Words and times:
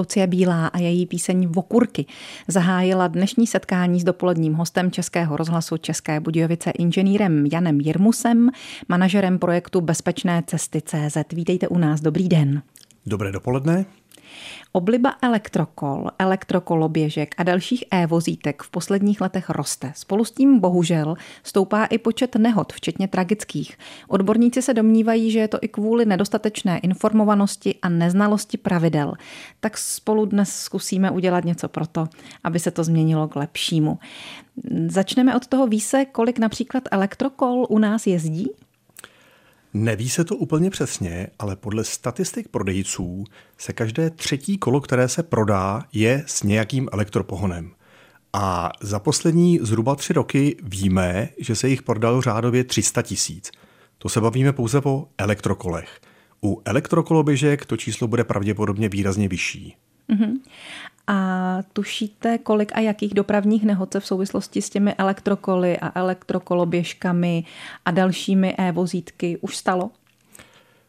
Lucie 0.00 0.26
Bílá 0.26 0.66
a 0.66 0.78
její 0.78 1.06
píseň 1.06 1.46
Vokurky 1.46 2.06
zahájila 2.48 3.08
dnešní 3.08 3.46
setkání 3.46 4.00
s 4.00 4.04
dopoledním 4.04 4.54
hostem 4.54 4.90
Českého 4.90 5.36
rozhlasu 5.36 5.76
České 5.76 6.20
Budějovice 6.20 6.70
inženýrem 6.70 7.46
Janem 7.52 7.80
Jirmusem, 7.80 8.50
manažerem 8.88 9.38
projektu 9.38 9.80
Bezpečné 9.80 10.42
cesty 10.46 10.82
CZ. 10.82 11.16
Vítejte 11.32 11.68
u 11.68 11.78
nás, 11.78 12.00
dobrý 12.00 12.28
den. 12.28 12.62
Dobré 13.06 13.32
dopoledne. 13.32 13.84
Obliba 14.72 15.14
elektrokol, 15.22 16.10
elektrokoloběžek 16.18 17.34
a 17.38 17.42
dalších 17.42 17.84
e-vozítek 17.90 18.62
v 18.62 18.70
posledních 18.70 19.20
letech 19.20 19.50
roste. 19.50 19.92
Spolu 19.96 20.24
s 20.24 20.30
tím 20.30 20.60
bohužel 20.60 21.14
stoupá 21.42 21.84
i 21.84 21.98
počet 21.98 22.36
nehod, 22.36 22.72
včetně 22.72 23.08
tragických. 23.08 23.78
Odborníci 24.08 24.62
se 24.62 24.74
domnívají, 24.74 25.30
že 25.30 25.38
je 25.38 25.48
to 25.48 25.58
i 25.62 25.68
kvůli 25.68 26.06
nedostatečné 26.06 26.78
informovanosti 26.78 27.74
a 27.82 27.88
neznalosti 27.88 28.58
pravidel. 28.58 29.14
Tak 29.60 29.78
spolu 29.78 30.26
dnes 30.26 30.56
zkusíme 30.56 31.10
udělat 31.10 31.44
něco 31.44 31.68
pro 31.68 31.86
to, 31.86 32.08
aby 32.44 32.58
se 32.58 32.70
to 32.70 32.84
změnilo 32.84 33.28
k 33.28 33.36
lepšímu. 33.36 33.98
Začneme 34.86 35.36
od 35.36 35.46
toho 35.46 35.66
více, 35.66 36.04
kolik 36.04 36.38
například 36.38 36.84
elektrokol 36.90 37.66
u 37.68 37.78
nás 37.78 38.06
jezdí? 38.06 38.50
Neví 39.74 40.08
se 40.08 40.24
to 40.24 40.36
úplně 40.36 40.70
přesně, 40.70 41.28
ale 41.38 41.56
podle 41.56 41.84
statistik 41.84 42.48
prodejců 42.48 43.24
se 43.58 43.72
každé 43.72 44.10
třetí 44.10 44.58
kolo, 44.58 44.80
které 44.80 45.08
se 45.08 45.22
prodá, 45.22 45.84
je 45.92 46.24
s 46.26 46.42
nějakým 46.42 46.88
elektropohonem. 46.92 47.72
A 48.32 48.70
za 48.80 48.98
poslední 48.98 49.58
zhruba 49.62 49.94
tři 49.94 50.12
roky 50.12 50.56
víme, 50.62 51.28
že 51.38 51.56
se 51.56 51.68
jich 51.68 51.82
prodalo 51.82 52.20
řádově 52.20 52.64
300 52.64 53.02
tisíc. 53.02 53.50
To 53.98 54.08
se 54.08 54.20
bavíme 54.20 54.52
pouze 54.52 54.80
o 54.84 55.08
elektrokolech. 55.18 56.00
U 56.44 56.62
elektrokoloběžek 56.64 57.66
to 57.66 57.76
číslo 57.76 58.08
bude 58.08 58.24
pravděpodobně 58.24 58.88
výrazně 58.88 59.28
vyšší. 59.28 59.76
Mm-hmm. 60.10 60.40
A 61.06 61.58
tušíte, 61.72 62.38
kolik 62.38 62.72
a 62.74 62.80
jakých 62.80 63.14
dopravních 63.14 63.64
nehod 63.64 63.92
se 63.92 64.00
v 64.00 64.06
souvislosti 64.06 64.62
s 64.62 64.70
těmi 64.70 64.94
elektrokoly 64.94 65.78
a 65.78 66.00
elektrokoloběžkami 66.00 67.44
a 67.84 67.90
dalšími 67.90 68.54
e-vozítky 68.58 69.38
už 69.40 69.56
stalo? 69.56 69.90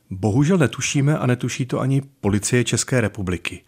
Bohužel 0.09 0.57
netušíme 0.57 1.17
a 1.17 1.25
netuší 1.25 1.65
to 1.65 1.79
ani 1.79 2.01
policie 2.21 2.63
České 2.63 3.01
republiky. 3.01 3.63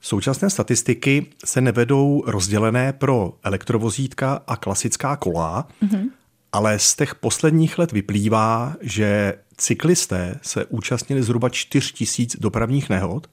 Současné 0.00 0.50
statistiky 0.50 1.26
se 1.44 1.60
nevedou 1.60 2.22
rozdělené 2.26 2.92
pro 2.92 3.32
elektrovozítka 3.42 4.42
a 4.46 4.56
klasická 4.56 5.16
kola, 5.16 5.68
mm-hmm. 5.82 6.10
ale 6.52 6.78
z 6.78 6.96
těch 6.96 7.14
posledních 7.14 7.78
let 7.78 7.92
vyplývá, 7.92 8.76
že 8.80 9.34
cyklisté 9.56 10.38
se 10.42 10.64
účastnili 10.64 11.22
zhruba 11.22 11.48
4 11.48 11.92
tisíc 11.92 12.36
dopravních 12.36 12.90
nehod 12.90 13.26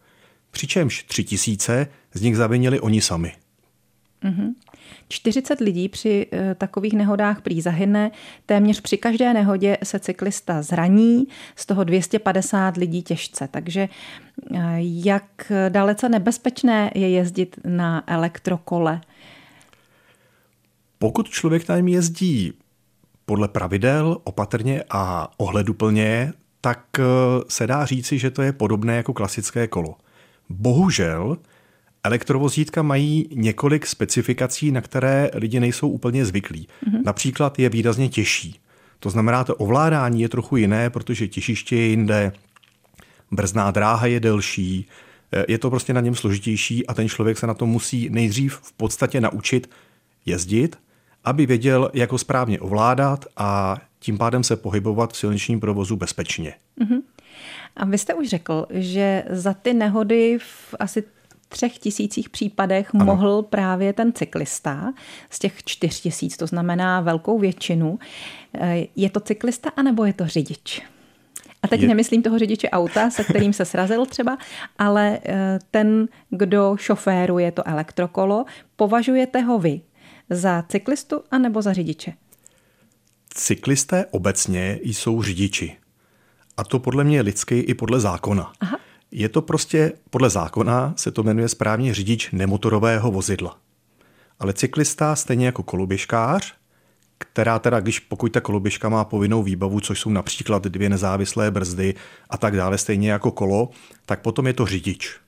přičemž 0.54 1.04
tři 1.04 1.24
tisíce 1.24 1.88
z 2.14 2.22
nich 2.22 2.38
zavinili 2.38 2.80
oni 2.80 3.02
sami. 3.02 3.34
Mm-hmm. 4.24 4.54
40 5.10 5.60
lidí 5.60 5.90
při 5.90 6.28
e, 6.34 6.56
takových 6.56 6.94
nehodách 6.94 7.42
prý 7.42 7.62
zahyne. 7.62 8.12
Téměř 8.46 8.82
při 8.82 8.98
každé 8.98 9.34
nehodě 9.34 9.78
se 9.84 10.00
cyklista 10.00 10.62
zraní, 10.62 11.28
z 11.56 11.66
toho 11.66 11.84
250 11.84 12.78
lidí 12.78 13.04
těžce. 13.04 13.48
Takže 13.52 13.82
e, 13.82 13.90
jak 14.80 15.52
dalece 15.70 16.10
nebezpečné 16.10 16.92
je 16.96 17.10
jezdit 17.10 17.60
na 17.66 18.04
elektrokole? 18.08 19.02
Pokud 21.00 21.30
člověk 21.30 21.70
na 21.70 21.78
něm 21.78 21.88
jezdí 21.88 22.54
podle 23.26 23.48
pravidel, 23.48 24.18
opatrně 24.24 24.84
a 24.90 25.32
ohleduplně, 25.38 26.34
tak 26.62 27.00
e, 27.00 27.04
se 27.48 27.68
dá 27.68 27.86
říci, 27.86 28.20
že 28.20 28.32
to 28.32 28.42
je 28.42 28.54
podobné 28.54 28.96
jako 28.96 29.14
klasické 29.14 29.68
kolo. 29.68 29.96
Bohužel 30.54 31.38
elektrovozítka 32.04 32.82
mají 32.82 33.30
několik 33.32 33.86
specifikací, 33.86 34.72
na 34.72 34.82
které 34.82 35.30
lidi 35.34 35.60
nejsou 35.60 35.90
úplně 35.90 36.26
zvyklí. 36.26 36.68
Mm-hmm. 36.68 37.02
Například 37.06 37.60
je 37.60 37.70
výrazně 37.70 38.10
těžší. 38.10 38.60
To 39.00 39.10
znamená, 39.10 39.44
to 39.44 39.56
ovládání 39.56 40.22
je 40.22 40.30
trochu 40.30 40.58
jiné, 40.58 40.90
protože 40.90 41.28
těžiště 41.28 41.76
je 41.76 41.86
jinde, 41.86 42.32
brzná 43.32 43.72
dráha 43.72 44.08
je 44.08 44.20
delší, 44.20 44.88
je 45.48 45.58
to 45.58 45.70
prostě 45.70 45.94
na 45.94 46.02
něm 46.02 46.16
složitější 46.16 46.88
a 46.88 46.94
ten 46.94 47.10
člověk 47.10 47.38
se 47.38 47.48
na 47.48 47.54
to 47.54 47.66
musí 47.66 48.10
nejdřív 48.10 48.60
v 48.64 48.72
podstatě 48.72 49.22
naučit 49.22 49.70
jezdit, 50.26 50.80
aby 51.24 51.46
věděl, 51.46 51.92
jak 51.94 52.12
ho 52.12 52.18
správně 52.18 52.60
ovládat 52.60 53.26
a 53.38 53.78
tím 54.00 54.18
pádem 54.18 54.44
se 54.44 54.56
pohybovat 54.56 55.14
v 55.14 55.18
silničním 55.18 55.60
provozu 55.60 55.96
bezpečně. 55.96 56.54
Mm-hmm. 56.82 57.02
A 57.76 57.86
vy 57.86 57.98
jste 57.98 58.14
už 58.14 58.28
řekl, 58.28 58.66
že 58.70 59.24
za 59.30 59.54
ty 59.54 59.74
nehody 59.74 60.38
v 60.40 60.76
asi 60.80 61.04
třech 61.54 61.78
tisících 61.78 62.30
případech 62.30 62.90
ano. 62.96 63.06
mohl 63.06 63.42
právě 63.42 63.94
ten 63.94 64.14
cyklista 64.14 64.94
z 65.30 65.40
těch 65.40 65.64
čtyř 65.64 66.02
tisíc, 66.02 66.38
to 66.38 66.48
znamená 66.48 67.02
velkou 67.02 67.40
většinu. 67.40 68.00
Eh, 68.54 68.84
je 68.96 69.10
to 69.10 69.20
cyklista 69.20 69.70
anebo 69.76 70.06
je 70.06 70.14
to 70.14 70.28
řidič? 70.28 70.82
A 71.64 71.68
teď 71.68 71.82
je... 71.82 71.88
nemyslím 71.88 72.24
toho 72.24 72.40
řidiče 72.40 72.70
auta, 72.70 73.10
se 73.10 73.24
kterým 73.24 73.54
se 73.54 73.66
srazil 73.66 74.06
třeba, 74.06 74.38
ale 74.78 75.20
eh, 75.26 75.60
ten, 75.72 76.08
kdo 76.30 76.76
šoféruje 76.80 77.52
to 77.52 77.68
elektrokolo, 77.68 78.46
považujete 78.76 79.42
ho 79.42 79.60
vy 79.60 79.82
za 80.30 80.64
cyklistu 80.70 81.22
anebo 81.32 81.62
za 81.62 81.74
řidiče? 81.74 82.14
Cyklisté 83.34 84.06
obecně 84.06 84.80
jsou 84.84 85.22
řidiči. 85.22 85.83
A 86.58 86.64
to 86.64 86.80
podle 86.80 87.04
mě 87.04 87.22
lidský 87.22 87.56
i 87.56 87.74
podle 87.74 88.00
zákona. 88.00 88.54
Aha. 88.60 88.80
Je 89.12 89.30
to 89.30 89.42
prostě, 89.42 89.92
podle 90.10 90.30
zákona 90.30 90.94
se 90.98 91.12
to 91.12 91.24
jmenuje 91.24 91.50
správně 91.50 91.94
řidič 91.94 92.32
nemotorového 92.32 93.12
vozidla. 93.12 93.58
Ale 94.40 94.54
cyklista 94.54 95.16
stejně 95.16 95.46
jako 95.46 95.64
koloběžkář, 95.64 96.54
která 97.18 97.60
teda, 97.60 97.80
když 97.80 98.00
pokud 98.00 98.32
ta 98.32 98.42
koloběžka 98.42 98.90
má 98.90 99.06
povinnou 99.06 99.44
výbavu, 99.44 99.80
což 99.80 100.00
jsou 100.00 100.10
například 100.10 100.64
dvě 100.64 100.90
nezávislé 100.90 101.52
brzdy 101.52 101.96
a 102.30 102.38
tak 102.38 102.56
dále, 102.56 102.78
stejně 102.78 103.12
jako 103.12 103.32
kolo, 103.32 103.70
tak 104.06 104.22
potom 104.22 104.48
je 104.48 104.54
to 104.54 104.66
řidič. 104.66 105.20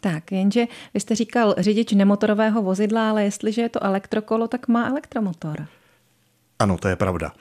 Tak, 0.00 0.32
jenže 0.32 0.66
vy 0.94 1.00
jste 1.00 1.14
říkal 1.14 1.54
řidič 1.58 1.92
nemotorového 1.92 2.62
vozidla, 2.62 3.10
ale 3.10 3.24
jestliže 3.24 3.62
je 3.62 3.68
to 3.68 3.84
elektrokolo, 3.84 4.48
tak 4.48 4.68
má 4.68 4.88
elektromotor. 4.88 5.66
Ano, 6.58 6.78
to 6.78 6.88
je 6.88 6.96
pravda. 6.96 7.32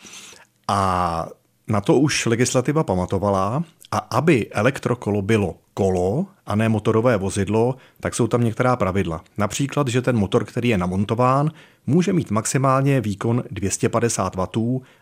A 0.67 1.27
na 1.67 1.81
to 1.81 1.99
už 1.99 2.25
legislativa 2.25 2.83
pamatovala 2.83 3.63
a 3.91 3.97
aby 3.97 4.49
elektrokolo 4.51 5.21
bylo 5.21 5.55
kolo 5.73 6.25
a 6.45 6.55
ne 6.55 6.69
motorové 6.69 7.17
vozidlo, 7.17 7.75
tak 7.99 8.15
jsou 8.15 8.27
tam 8.27 8.43
některá 8.43 8.75
pravidla. 8.75 9.23
Například, 9.37 9.87
že 9.87 10.01
ten 10.01 10.17
motor, 10.17 10.45
který 10.45 10.69
je 10.69 10.77
namontován, 10.77 11.51
může 11.87 12.13
mít 12.13 12.31
maximálně 12.31 13.01
výkon 13.01 13.43
250 13.51 14.35
W 14.35 14.47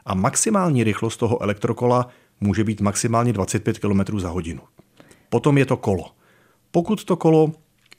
a 0.05 0.15
maximální 0.15 0.83
rychlost 0.83 1.17
toho 1.17 1.43
elektrokola 1.43 2.07
může 2.41 2.63
být 2.63 2.81
maximálně 2.81 3.33
25 3.33 3.79
km 3.79 4.19
za 4.19 4.29
hodinu. 4.29 4.61
Potom 5.29 5.57
je 5.57 5.65
to 5.65 5.77
kolo. 5.77 6.11
Pokud 6.71 7.03
to 7.03 7.15
kolo 7.15 7.51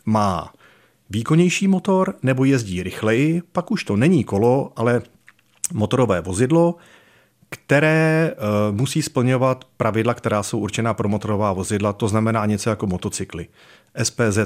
má 0.06 0.53
výkonnější 1.10 1.69
motor 1.69 2.15
nebo 2.22 2.44
jezdí 2.44 2.83
rychleji, 2.83 3.43
pak 3.53 3.71
už 3.71 3.84
to 3.84 3.97
není 3.97 4.25
kolo, 4.25 4.72
ale 4.77 5.03
motorové 5.72 6.21
vozidlo, 6.21 6.75
které 7.64 8.32
uh, 8.70 8.76
musí 8.76 9.02
splňovat 9.02 9.64
pravidla, 9.76 10.14
která 10.14 10.42
jsou 10.42 10.58
určená 10.58 10.94
pro 10.94 11.08
motorová 11.08 11.52
vozidla, 11.52 11.92
to 11.92 12.08
znamená 12.08 12.46
něco 12.46 12.70
jako 12.70 12.86
motocykly. 12.86 13.46
SPZ, 14.02 14.38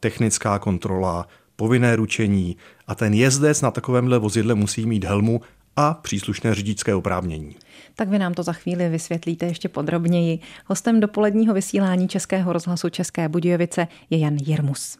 technická 0.00 0.58
kontrola, 0.58 1.28
povinné 1.56 1.96
ručení 1.96 2.56
a 2.86 2.94
ten 2.94 3.14
jezdec 3.14 3.60
na 3.60 3.70
takovémhle 3.70 4.18
vozidle 4.18 4.54
musí 4.54 4.86
mít 4.86 5.04
helmu 5.04 5.40
a 5.76 5.94
příslušné 5.94 6.54
řidičské 6.54 6.94
oprávnění. 6.94 7.56
Tak 7.94 8.08
vy 8.08 8.18
nám 8.18 8.34
to 8.34 8.42
za 8.42 8.52
chvíli 8.52 8.88
vysvětlíte 8.88 9.46
ještě 9.46 9.68
podrobněji. 9.68 10.38
Hostem 10.66 11.00
dopoledního 11.00 11.54
vysílání 11.54 12.08
Českého 12.08 12.52
rozhlasu 12.52 12.88
České 12.88 13.28
Budějovice 13.28 13.88
je 14.10 14.18
Jan 14.18 14.36
Jirmus. 14.36 14.98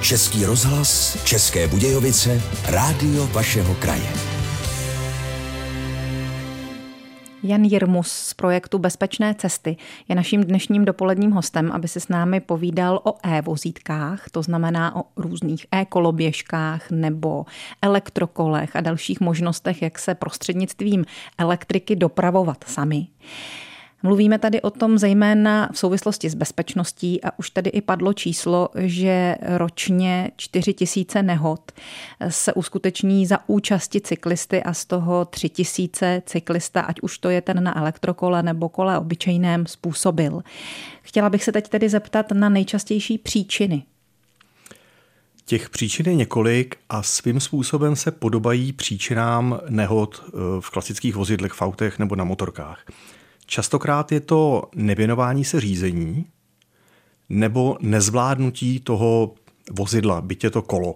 Český 0.00 0.44
rozhlas 0.44 1.24
České 1.24 1.68
Budějovice, 1.68 2.42
rádio 2.66 3.26
vašeho 3.26 3.74
kraje. 3.74 4.33
Jan 7.46 7.64
Jirmus 7.64 8.08
z 8.12 8.34
projektu 8.34 8.78
Bezpečné 8.78 9.34
cesty 9.34 9.76
je 10.08 10.14
naším 10.14 10.44
dnešním 10.44 10.84
dopoledním 10.84 11.30
hostem, 11.30 11.72
aby 11.72 11.88
se 11.88 12.00
s 12.00 12.08
námi 12.08 12.40
povídal 12.40 13.00
o 13.04 13.14
e-vozítkách, 13.22 14.30
to 14.30 14.42
znamená 14.42 14.96
o 14.96 15.04
různých 15.16 15.66
e-koloběžkách 15.74 16.90
nebo 16.90 17.44
elektrokolech 17.82 18.76
a 18.76 18.80
dalších 18.80 19.20
možnostech, 19.20 19.82
jak 19.82 19.98
se 19.98 20.14
prostřednictvím 20.14 21.04
elektriky 21.38 21.96
dopravovat 21.96 22.64
sami. 22.66 23.06
Mluvíme 24.04 24.38
tady 24.38 24.62
o 24.62 24.70
tom 24.70 24.98
zejména 24.98 25.68
v 25.72 25.78
souvislosti 25.78 26.30
s 26.30 26.34
bezpečností 26.34 27.24
a 27.24 27.38
už 27.38 27.50
tady 27.50 27.70
i 27.70 27.80
padlo 27.80 28.12
číslo, 28.12 28.68
že 28.74 29.36
ročně 29.40 30.30
4 30.36 30.74
tisíce 30.74 31.22
nehod 31.22 31.72
se 32.28 32.52
uskuteční 32.52 33.26
za 33.26 33.38
účasti 33.46 34.00
cyklisty 34.00 34.62
a 34.62 34.74
z 34.74 34.84
toho 34.84 35.24
3 35.24 35.48
tisíce 35.48 36.22
cyklista, 36.26 36.80
ať 36.80 37.00
už 37.00 37.18
to 37.18 37.30
je 37.30 37.40
ten 37.40 37.64
na 37.64 37.78
elektrokole 37.78 38.42
nebo 38.42 38.68
kole 38.68 38.98
obyčejném, 38.98 39.66
způsobil. 39.66 40.42
Chtěla 41.02 41.30
bych 41.30 41.44
se 41.44 41.52
teď 41.52 41.68
tedy 41.68 41.88
zeptat 41.88 42.32
na 42.32 42.48
nejčastější 42.48 43.18
příčiny 43.18 43.82
Těch 45.46 45.70
příčin 45.70 46.06
je 46.06 46.14
několik 46.14 46.76
a 46.88 47.02
svým 47.02 47.40
způsobem 47.40 47.96
se 47.96 48.10
podobají 48.10 48.72
příčinám 48.72 49.60
nehod 49.68 50.22
eh, 50.26 50.30
v 50.60 50.70
klasických 50.70 51.16
vozidlech, 51.16 51.52
v 51.52 51.62
autech 51.62 51.98
nebo 51.98 52.16
na 52.16 52.24
motorkách. 52.24 52.84
Častokrát 53.46 54.12
je 54.12 54.20
to 54.20 54.62
nevěnování 54.74 55.44
se 55.44 55.60
řízení 55.60 56.26
nebo 57.28 57.76
nezvládnutí 57.80 58.80
toho 58.80 59.34
vozidla, 59.72 60.20
byť 60.20 60.44
je 60.44 60.50
to 60.50 60.62
kolo. 60.62 60.94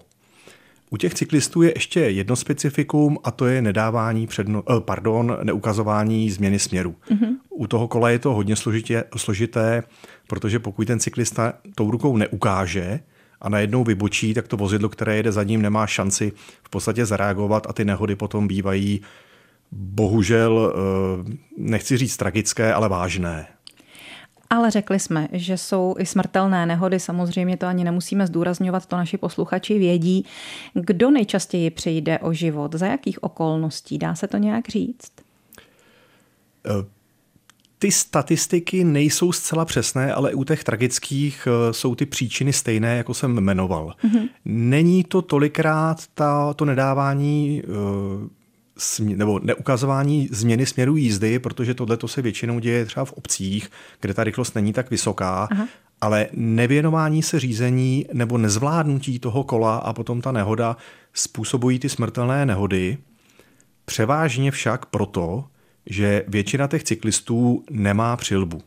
U 0.91 0.97
těch 0.97 1.15
cyklistů 1.15 1.63
je 1.63 1.73
ještě 1.77 2.01
jedno 2.01 2.37
specifikum 2.37 3.19
a 3.25 3.31
to 3.31 3.47
je 3.47 3.63
nedávání 3.63 4.27
předno, 4.27 4.63
eh, 4.71 4.81
pardon, 4.81 5.39
neukazování 5.43 6.31
změny 6.31 6.59
směru. 6.59 6.95
Mm-hmm. 7.11 7.37
U 7.51 7.67
toho 7.67 7.89
kola 7.89 8.11
je 8.11 8.19
to 8.19 8.35
hodně 8.35 8.57
složitě, 8.57 9.05
složité, 9.17 9.83
protože 10.27 10.59
pokud 10.59 10.87
ten 10.87 11.01
cyklista 11.01 11.53
tou 11.75 11.91
rukou 11.91 12.17
neukáže, 12.17 13.01
a 13.41 13.49
najednou 13.49 13.85
vybočí, 13.85 14.35
tak 14.35 14.49
to 14.49 14.57
vozidlo, 14.57 14.89
které 14.89 15.17
jede 15.17 15.33
za 15.33 15.43
ním, 15.43 15.63
nemá 15.63 15.87
šanci 15.87 16.33
v 16.63 16.71
podstatě 16.71 17.07
zareagovat 17.07 17.67
a 17.69 17.73
ty 17.73 17.85
nehody 17.85 18.17
potom 18.17 18.49
bývají 18.49 19.01
bohužel, 19.73 20.75
eh, 20.75 21.37
nechci 21.57 21.97
říct 21.97 22.17
tragické, 22.17 22.75
ale 22.75 22.89
vážné. 22.89 23.47
Ale 24.51 24.71
řekli 24.71 25.01
jsme, 25.01 25.29
že 25.33 25.57
jsou 25.57 25.95
i 25.99 26.07
smrtelné 26.07 26.67
nehody, 26.67 27.01
samozřejmě 27.01 27.57
to 27.57 27.67
ani 27.67 27.85
nemusíme 27.85 28.27
zdůrazňovat, 28.27 28.87
to 28.87 28.97
naši 28.97 29.17
posluchači 29.17 29.79
vědí. 29.79 30.25
Kdo 30.75 31.11
nejčastěji 31.11 31.71
přijde 31.71 32.19
o 32.19 32.33
život? 32.33 32.75
Za 32.75 32.87
jakých 32.87 33.23
okolností? 33.23 33.99
Dá 33.99 34.15
se 34.15 34.29
to 34.29 34.37
nějak 34.37 34.69
říct? 34.69 35.13
Uh 36.71 36.85
ty 37.79 37.91
statistiky 37.91 38.85
nejsou 38.85 39.33
zcela 39.33 39.65
přesné, 39.65 40.13
ale 40.13 40.35
u 40.35 40.45
těch 40.45 40.65
tragických 40.65 41.49
eh, 41.51 41.73
jsou 41.73 41.95
ty 41.95 42.07
příčiny 42.07 42.53
stejné, 42.53 42.97
jako 42.97 43.15
jsem 43.15 43.41
jmenoval. 43.41 43.95
Mm-hmm. 44.05 44.29
Není 44.45 45.05
to 45.05 45.23
tolikrát 45.23 46.05
ta, 46.15 46.55
to 46.55 46.65
nedávání 46.65 47.63
eh, 47.65 47.69
nebo 49.01 49.41
neukazování 49.43 50.29
změny 50.33 50.67
směru 50.67 50.97
jízdy, 50.97 51.39
protože 51.39 51.75
tohle 51.75 51.99
se 52.07 52.23
většinou 52.23 52.59
děje 52.59 52.85
třeba 52.85 53.05
v 53.05 53.13
obcích, 53.13 53.71
kde 54.01 54.15
ta 54.15 54.25
rychlost 54.25 54.55
není 54.55 54.73
tak 54.73 54.91
vysoká, 54.91 55.49
Aha. 55.51 55.69
ale 56.01 56.27
nevěnování 56.33 57.23
se 57.23 57.41
řízení 57.41 58.07
nebo 58.13 58.39
nezvládnutí 58.39 59.19
toho 59.19 59.45
kola 59.45 59.77
a 59.77 59.93
potom 59.93 60.21
ta 60.21 60.33
nehoda 60.33 60.77
způsobují 61.13 61.79
ty 61.79 61.89
smrtelné 61.89 62.47
nehody. 62.47 62.99
Převážně 63.85 64.51
však 64.51 64.87
proto, 64.87 65.45
že 65.87 66.25
většina 66.29 66.67
těch 66.67 66.85
cyklistů 66.85 67.65
nemá 67.71 68.17
přilbu. 68.17 68.63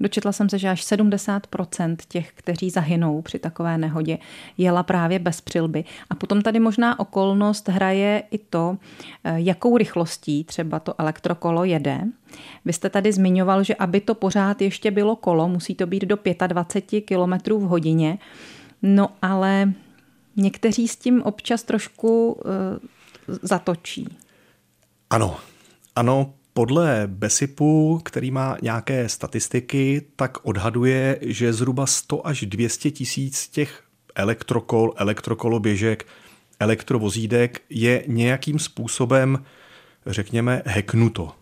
Dočetla 0.00 0.32
jsem 0.32 0.48
se, 0.48 0.58
že 0.58 0.68
až 0.68 0.82
70% 0.82 1.96
těch, 2.08 2.32
kteří 2.34 2.70
zahynou 2.70 3.22
při 3.22 3.38
takové 3.38 3.78
nehodě, 3.78 4.18
jela 4.58 4.82
právě 4.82 5.18
bez 5.18 5.40
přilby. 5.40 5.84
A 6.10 6.14
potom 6.14 6.42
tady 6.42 6.60
možná 6.60 7.00
okolnost 7.00 7.68
hraje 7.68 8.22
i 8.30 8.38
to, 8.38 8.76
eh, 9.24 9.34
jakou 9.36 9.76
rychlostí 9.76 10.44
třeba 10.44 10.80
to 10.80 11.00
elektrokolo 11.00 11.64
jede. 11.64 12.00
Vy 12.64 12.72
jste 12.72 12.90
tady 12.90 13.12
zmiňoval, 13.12 13.64
že 13.64 13.74
aby 13.74 14.00
to 14.00 14.14
pořád 14.14 14.62
ještě 14.62 14.90
bylo 14.90 15.16
kolo, 15.16 15.48
musí 15.48 15.74
to 15.74 15.86
být 15.86 16.04
do 16.04 16.18
25 16.46 17.00
km 17.00 17.52
v 17.52 17.62
hodině. 17.62 18.18
No 18.82 19.08
ale 19.22 19.72
někteří 20.36 20.88
s 20.88 20.96
tím 20.96 21.22
občas 21.22 21.62
trošku 21.62 22.32
uh, 22.32 23.38
zatočí. 23.42 24.08
Ano, 25.10 25.36
ano, 25.96 26.34
podle 26.56 27.02
Besipu, 27.06 28.00
který 28.04 28.30
má 28.30 28.56
nějaké 28.62 29.08
statistiky, 29.08 30.02
tak 30.16 30.38
odhaduje, 30.42 31.18
že 31.20 31.52
zhruba 31.52 31.86
100 31.86 32.26
až 32.26 32.46
200 32.46 32.90
tisíc 32.90 33.48
těch 33.48 33.82
elektrokol, 34.14 34.92
elektrokoloběžek, 34.96 36.06
elektrovozídek 36.60 37.60
je 37.70 38.04
nějakým 38.06 38.58
způsobem, 38.58 39.44
řekněme, 40.06 40.62
hacknuto. 40.66 41.32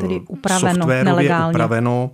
Tedy 0.00 0.20
upraveno, 0.28 0.86
nelegálně. 0.86 1.50
upraveno, 1.50 2.10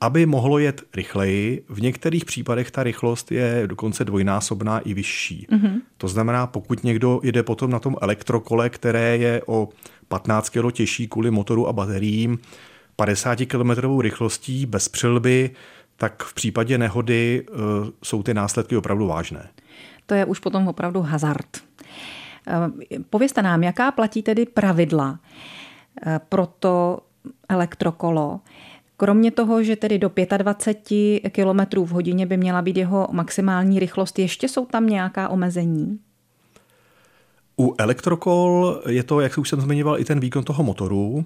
aby 0.00 0.26
mohlo 0.26 0.58
jet 0.58 0.82
rychleji. 0.94 1.64
V 1.68 1.80
některých 1.80 2.24
případech 2.24 2.70
ta 2.70 2.82
rychlost 2.82 3.32
je 3.32 3.62
dokonce 3.66 4.04
dvojnásobná 4.04 4.78
i 4.78 4.94
vyšší. 4.94 5.46
Mm-hmm. 5.50 5.80
To 5.96 6.08
znamená, 6.08 6.46
pokud 6.46 6.84
někdo 6.84 7.20
jede 7.22 7.42
potom 7.42 7.70
na 7.70 7.78
tom 7.78 7.96
elektrokole, 8.02 8.70
které 8.70 9.16
je 9.16 9.42
o 9.46 9.68
15 10.08 10.48
kg 10.48 10.72
těžší 10.72 11.08
kvůli 11.08 11.30
motoru 11.30 11.68
a 11.68 11.72
bateriím, 11.72 12.38
50 12.96 13.38
km 13.46 14.00
rychlostí 14.00 14.66
bez 14.66 14.88
přilby, 14.88 15.50
tak 15.96 16.22
v 16.22 16.34
případě 16.34 16.78
nehody 16.78 17.46
uh, 17.50 17.58
jsou 18.04 18.22
ty 18.22 18.34
následky 18.34 18.76
opravdu 18.76 19.06
vážné. 19.06 19.48
To 20.06 20.14
je 20.14 20.24
už 20.24 20.38
potom 20.38 20.68
opravdu 20.68 21.00
hazard. 21.00 21.46
Uh, 22.46 23.02
povězte 23.10 23.42
nám, 23.42 23.62
jaká 23.62 23.90
platí 23.90 24.22
tedy 24.22 24.46
pravidla 24.46 25.10
uh, 25.10 26.18
pro 26.28 26.46
to 26.46 26.98
elektrokolo, 27.48 28.40
Kromě 28.96 29.30
toho, 29.30 29.62
že 29.62 29.76
tedy 29.76 29.98
do 29.98 30.10
25 30.36 31.30
km 31.30 31.80
v 31.84 31.90
hodině 31.90 32.26
by 32.26 32.36
měla 32.36 32.62
být 32.62 32.76
jeho 32.76 33.08
maximální 33.10 33.78
rychlost, 33.78 34.18
ještě 34.18 34.48
jsou 34.48 34.66
tam 34.66 34.86
nějaká 34.86 35.28
omezení? 35.28 35.98
U 37.60 37.74
elektrokol 37.78 38.80
je 38.88 39.02
to, 39.02 39.20
jak 39.20 39.38
už 39.38 39.48
jsem 39.48 39.60
zmiňoval, 39.60 40.00
i 40.00 40.04
ten 40.04 40.20
výkon 40.20 40.44
toho 40.44 40.62
motoru. 40.62 41.24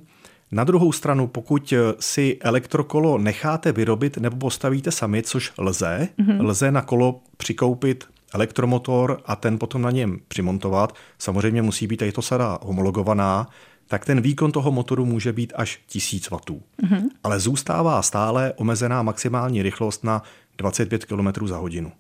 Na 0.53 0.65
druhou 0.65 0.93
stranu, 0.93 1.27
pokud 1.27 1.75
si 2.01 2.39
elektrokolo 2.41 3.19
necháte 3.19 3.73
vyrobit 3.73 4.17
nebo 4.17 4.37
postavíte 4.37 4.91
sami, 4.91 5.23
což 5.23 5.53
lze, 5.59 6.09
mm-hmm. 6.19 6.47
lze 6.47 6.71
na 6.71 6.83
kolo 6.83 7.21
přikoupit 7.37 8.05
elektromotor 8.35 9.21
a 9.27 9.37
ten 9.37 9.59
potom 9.59 9.83
na 9.83 9.91
něm 9.91 10.19
přimontovat. 10.29 10.95
Samozřejmě 11.19 11.63
musí 11.63 11.87
být 11.87 12.03
i 12.03 12.13
to 12.13 12.23
sada 12.23 12.59
homologovaná, 12.63 13.49
tak 13.89 14.05
ten 14.05 14.21
výkon 14.21 14.53
toho 14.53 14.73
motoru 14.73 15.05
může 15.05 15.33
být 15.33 15.53
až 15.57 15.81
1000 15.87 16.31
W. 16.31 16.37
Mm-hmm. 16.37 17.03
Ale 17.25 17.41
zůstává 17.41 18.03
stále 18.03 18.53
omezená 18.57 19.03
maximální 19.03 19.63
rychlost 19.63 20.05
na 20.05 20.23
25 20.59 21.05
km 21.05 21.47
za 21.47 21.57
hodinu. 21.57 21.93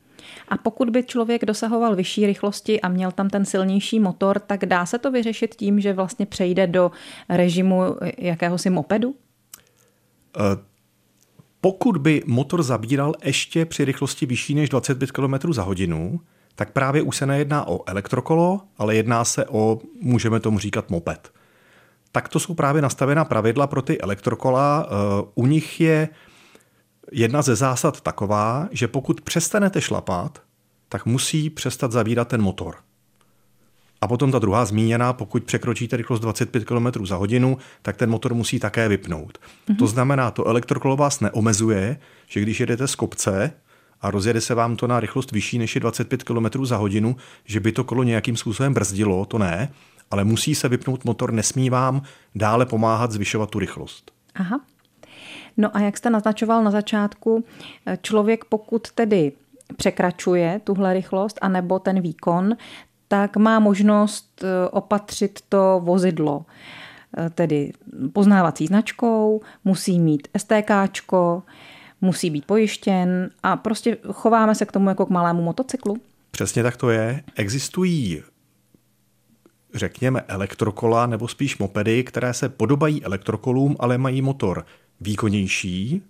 A 0.48 0.56
pokud 0.56 0.90
by 0.90 1.02
člověk 1.02 1.44
dosahoval 1.44 1.96
vyšší 1.96 2.26
rychlosti 2.26 2.80
a 2.80 2.88
měl 2.88 3.12
tam 3.12 3.30
ten 3.30 3.44
silnější 3.44 4.00
motor, 4.00 4.38
tak 4.38 4.66
dá 4.66 4.86
se 4.86 4.98
to 4.98 5.10
vyřešit 5.10 5.54
tím, 5.54 5.80
že 5.80 5.92
vlastně 5.92 6.26
přejde 6.26 6.66
do 6.66 6.90
režimu 7.28 7.82
jakéhosi 8.18 8.70
mopedu? 8.70 9.08
Uh, 9.08 9.14
pokud 11.60 11.96
by 11.96 12.22
motor 12.26 12.62
zabíral 12.62 13.14
ještě 13.24 13.64
při 13.64 13.84
rychlosti 13.84 14.26
vyšší 14.26 14.54
než 14.54 14.68
25 14.68 15.10
km 15.10 15.52
za 15.52 15.62
hodinu, 15.62 16.20
tak 16.54 16.72
právě 16.72 17.02
už 17.02 17.16
se 17.16 17.26
nejedná 17.26 17.68
o 17.68 17.80
elektrokolo, 17.86 18.60
ale 18.78 18.94
jedná 18.94 19.24
se 19.24 19.46
o, 19.46 19.78
můžeme 20.00 20.40
tomu 20.40 20.58
říkat, 20.58 20.90
moped. 20.90 21.32
Tak 22.12 22.28
to 22.28 22.40
jsou 22.40 22.54
právě 22.54 22.82
nastavená 22.82 23.24
pravidla 23.24 23.66
pro 23.66 23.82
ty 23.82 24.00
elektrokola. 24.00 24.86
Eh, 24.86 25.26
u 25.34 25.46
nich 25.46 25.80
je 25.80 26.08
jedna 27.12 27.42
ze 27.42 27.56
zásad 27.56 28.00
taková, 28.00 28.68
že 28.70 28.88
pokud 28.88 29.20
přestanete 29.20 29.80
šlapat, 29.80 30.42
tak 30.88 31.06
musí 31.06 31.50
přestat 31.50 31.92
zavírat 31.92 32.28
ten 32.28 32.42
motor. 32.42 32.76
A 34.00 34.08
potom 34.08 34.32
ta 34.32 34.38
druhá 34.38 34.64
zmíněná, 34.64 35.12
pokud 35.12 35.44
překročíte 35.44 35.96
rychlost 35.96 36.20
25 36.20 36.64
km 36.64 37.06
za 37.06 37.16
hodinu, 37.16 37.58
tak 37.82 37.96
ten 37.96 38.10
motor 38.10 38.34
musí 38.34 38.58
také 38.58 38.88
vypnout. 38.88 39.38
Mm-hmm. 39.38 39.76
To 39.76 39.86
znamená, 39.86 40.30
to 40.30 40.46
elektrokolo 40.46 40.96
vás 40.96 41.20
neomezuje, 41.20 41.98
že 42.26 42.40
když 42.40 42.60
jedete 42.60 42.88
z 42.88 42.94
kopce 42.94 43.52
a 44.00 44.10
rozjede 44.10 44.40
se 44.40 44.54
vám 44.54 44.76
to 44.76 44.86
na 44.86 45.00
rychlost 45.00 45.32
vyšší 45.32 45.58
než 45.58 45.74
je 45.74 45.80
25 45.80 46.22
km 46.22 46.64
za 46.64 46.76
hodinu, 46.76 47.16
že 47.44 47.60
by 47.60 47.72
to 47.72 47.84
kolo 47.84 48.02
nějakým 48.02 48.36
způsobem 48.36 48.74
brzdilo, 48.74 49.24
to 49.24 49.38
ne, 49.38 49.72
ale 50.10 50.24
musí 50.24 50.54
se 50.54 50.68
vypnout 50.68 51.04
motor, 51.04 51.32
nesmí 51.32 51.70
vám 51.70 52.02
dále 52.34 52.66
pomáhat 52.66 53.12
zvyšovat 53.12 53.50
tu 53.50 53.58
rychlost. 53.58 54.12
Aha. 54.34 54.60
No 55.56 55.76
a 55.76 55.80
jak 55.80 55.96
jste 55.98 56.10
naznačoval 56.10 56.64
na 56.64 56.70
začátku, 56.70 57.44
člověk 58.02 58.44
pokud 58.44 58.90
tedy 58.90 59.32
překračuje 59.76 60.60
tuhle 60.64 60.94
rychlost 60.94 61.38
anebo 61.42 61.78
ten 61.78 62.00
výkon, 62.00 62.56
tak 63.08 63.36
má 63.36 63.58
možnost 63.58 64.44
eh, 64.44 64.68
opatřit 64.68 65.40
to 65.48 65.80
vozidlo 65.84 66.44
eh, 67.18 67.30
tedy 67.30 67.72
poznávací 68.12 68.66
značkou, 68.66 69.40
musí 69.64 70.00
mít 70.00 70.28
STKčko, 70.36 71.42
musí 72.00 72.30
být 72.30 72.44
pojištěn 72.44 73.30
a 73.42 73.56
prostě 73.56 73.96
chováme 74.12 74.54
se 74.54 74.66
k 74.66 74.72
tomu 74.72 74.88
jako 74.88 75.06
k 75.06 75.10
malému 75.10 75.42
motocyklu. 75.42 75.96
Přesně 76.30 76.62
tak 76.62 76.76
to 76.76 76.90
je. 76.90 77.22
Existují 77.36 78.22
řekněme 79.74 80.20
elektrokola 80.20 81.06
nebo 81.06 81.28
spíš 81.28 81.58
mopedy, 81.58 82.04
které 82.04 82.34
se 82.34 82.48
podobají 82.48 83.04
elektrokolům, 83.04 83.76
ale 83.78 83.98
mají 83.98 84.22
motor 84.22 84.64
výkonnější 85.00 86.02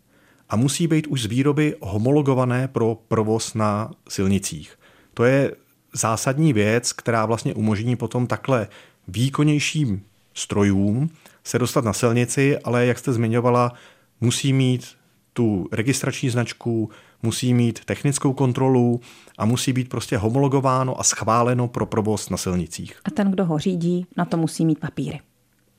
a 0.48 0.56
musí 0.56 0.86
být 0.86 1.06
už 1.06 1.22
z 1.22 1.26
výroby 1.26 1.76
homologované 1.80 2.68
pro 2.68 2.98
provoz 3.08 3.54
na 3.54 3.90
silnicích. 4.08 4.78
To 5.14 5.24
je 5.24 5.52
zásadní 5.92 6.52
věc, 6.52 6.92
která 6.92 7.26
vlastně 7.26 7.54
umožní 7.54 7.96
potom 7.96 8.26
takhle 8.26 8.68
výkonnějším 9.08 10.02
strojům 10.34 11.10
se 11.44 11.58
dostat 11.58 11.84
na 11.84 11.92
silnici, 11.92 12.58
ale 12.58 12.86
jak 12.86 12.98
jste 12.98 13.12
zmiňovala, 13.12 13.72
musí 14.20 14.52
mít 14.52 14.86
tu 15.32 15.68
registrační 15.72 16.30
značku, 16.30 16.90
musí 17.22 17.54
mít 17.54 17.84
technickou 17.84 18.32
kontrolu 18.32 19.00
a 19.38 19.44
musí 19.44 19.72
být 19.72 19.88
prostě 19.88 20.16
homologováno 20.16 21.00
a 21.00 21.02
schváleno 21.02 21.68
pro 21.68 21.86
provoz 21.86 22.30
na 22.30 22.36
silnicích. 22.36 23.00
A 23.04 23.10
ten, 23.10 23.30
kdo 23.30 23.44
ho 23.44 23.58
řídí, 23.58 24.06
na 24.16 24.24
to 24.24 24.36
musí 24.36 24.66
mít 24.66 24.78
papíry. 24.78 25.20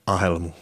A 0.05 0.15
helmu. 0.15 0.53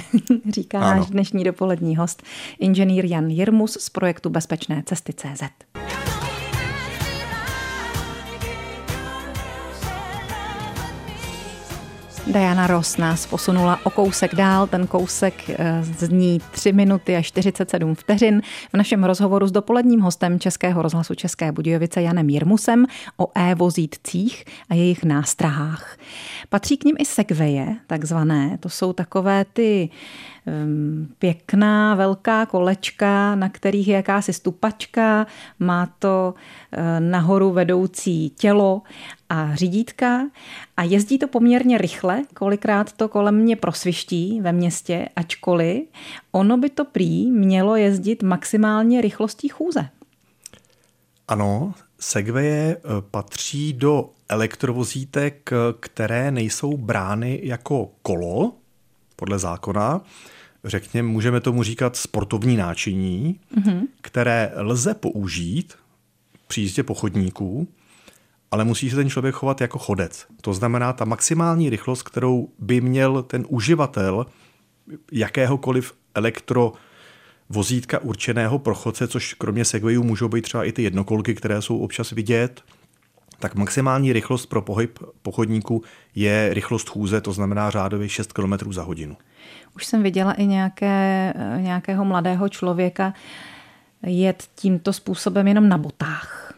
Říká 0.48 0.80
ano. 0.80 1.00
náš 1.00 1.10
dnešní 1.10 1.44
dopolední 1.44 1.96
host, 1.96 2.22
inženýr 2.58 3.04
Jan 3.04 3.30
Jirmus 3.30 3.78
z 3.80 3.90
projektu 3.90 4.30
Bezpečné 4.30 4.82
cesty 4.86 5.12
CZ. 5.12 5.42
Diana 12.32 12.66
Ross 12.66 12.96
nás 12.96 13.26
posunula 13.26 13.80
o 13.84 13.90
kousek 13.90 14.34
dál. 14.34 14.66
Ten 14.66 14.86
kousek 14.86 15.50
eh, 15.50 15.82
zní 15.82 16.40
3 16.50 16.72
minuty 16.72 17.16
a 17.16 17.22
47 17.22 17.94
vteřin. 17.94 18.42
V 18.72 18.76
našem 18.76 19.04
rozhovoru 19.04 19.46
s 19.46 19.52
dopoledním 19.52 20.00
hostem 20.00 20.40
Českého 20.40 20.82
rozhlasu 20.82 21.14
České 21.14 21.52
Budějovice 21.52 22.02
Janem 22.02 22.28
Jirmusem 22.28 22.86
o 23.16 23.28
e-vozítcích 23.34 24.44
a 24.70 24.74
jejich 24.74 25.04
nástrahách. 25.04 25.96
Patří 26.48 26.76
k 26.76 26.84
nim 26.84 26.96
i 26.98 27.04
segveje, 27.04 27.76
takzvané. 27.86 28.58
To 28.60 28.68
jsou 28.68 28.92
takové 28.92 29.44
ty 29.52 29.90
pěkná 31.18 31.94
velká 31.94 32.46
kolečka, 32.46 33.34
na 33.34 33.48
kterých 33.48 33.88
je 33.88 33.94
jakási 33.94 34.32
stupačka, 34.32 35.26
má 35.58 35.94
to 35.98 36.34
eh, 36.72 37.00
nahoru 37.00 37.50
vedoucí 37.50 38.30
tělo 38.30 38.82
a 39.28 39.54
řídítka 39.54 40.26
a 40.76 40.82
jezdí 40.82 41.18
to 41.18 41.28
poměrně 41.28 41.78
rychle, 41.78 42.22
kolikrát 42.34 42.92
to 42.92 43.08
kolem 43.08 43.36
mě 43.36 43.56
prosviští 43.56 44.40
ve 44.40 44.52
městě, 44.52 45.08
ačkoliv 45.16 45.82
ono 46.32 46.56
by 46.56 46.70
to 46.70 46.84
prý 46.84 47.30
mělo 47.30 47.76
jezdit 47.76 48.22
maximálně 48.22 49.00
rychlostí 49.00 49.48
chůze. 49.48 49.88
Ano, 51.28 51.74
Segwaye 52.00 52.76
eh, 52.76 52.80
patří 53.10 53.72
do 53.72 54.10
elektrovozítek, 54.28 55.50
eh, 55.52 55.56
které 55.80 56.30
nejsou 56.30 56.76
brány 56.76 57.40
jako 57.42 57.90
kolo, 58.02 58.52
podle 59.22 59.38
zákona, 59.38 60.00
řekněme, 60.64 61.08
můžeme 61.08 61.40
tomu 61.40 61.62
říkat 61.62 61.96
sportovní 61.96 62.56
náčiní, 62.56 63.40
mm-hmm. 63.56 63.80
které 64.00 64.52
lze 64.56 64.94
použít 64.94 65.74
při 66.46 66.60
jízdě 66.60 66.82
po 66.82 66.94
chodníku, 66.94 67.68
ale 68.50 68.64
musí 68.64 68.90
se 68.90 68.96
ten 68.96 69.10
člověk 69.10 69.34
chovat 69.34 69.60
jako 69.60 69.78
chodec. 69.78 70.26
To 70.40 70.54
znamená, 70.54 70.92
ta 70.92 71.04
maximální 71.04 71.70
rychlost, 71.70 72.02
kterou 72.02 72.48
by 72.58 72.80
měl 72.80 73.22
ten 73.22 73.44
uživatel 73.48 74.26
jakéhokoliv 75.12 75.94
elektro 76.14 76.72
vozítka 77.48 77.98
určeného 77.98 78.58
pro 78.58 78.74
chodce, 78.74 79.08
což 79.08 79.34
kromě 79.34 79.64
Segwayů 79.64 80.02
můžou 80.02 80.28
být 80.28 80.42
třeba 80.42 80.64
i 80.64 80.72
ty 80.72 80.82
jednokolky, 80.82 81.34
které 81.34 81.62
jsou 81.62 81.78
občas 81.78 82.10
vidět, 82.10 82.62
tak 83.42 83.54
maximální 83.54 84.12
rychlost 84.12 84.46
pro 84.46 84.62
pohyb 84.62 84.98
pochodníku 85.22 85.82
je 86.14 86.54
rychlost 86.54 86.88
chůze, 86.88 87.20
to 87.20 87.32
znamená 87.32 87.70
řádově 87.70 88.08
6 88.08 88.32
km 88.32 88.72
za 88.72 88.82
hodinu. 88.82 89.16
Už 89.76 89.86
jsem 89.86 90.02
viděla 90.02 90.32
i 90.32 90.46
nějaké, 90.46 91.34
nějakého 91.56 92.04
mladého 92.04 92.48
člověka 92.48 93.14
jet 94.06 94.44
tímto 94.54 94.92
způsobem 94.92 95.48
jenom 95.48 95.68
na 95.68 95.78
botách. 95.78 96.54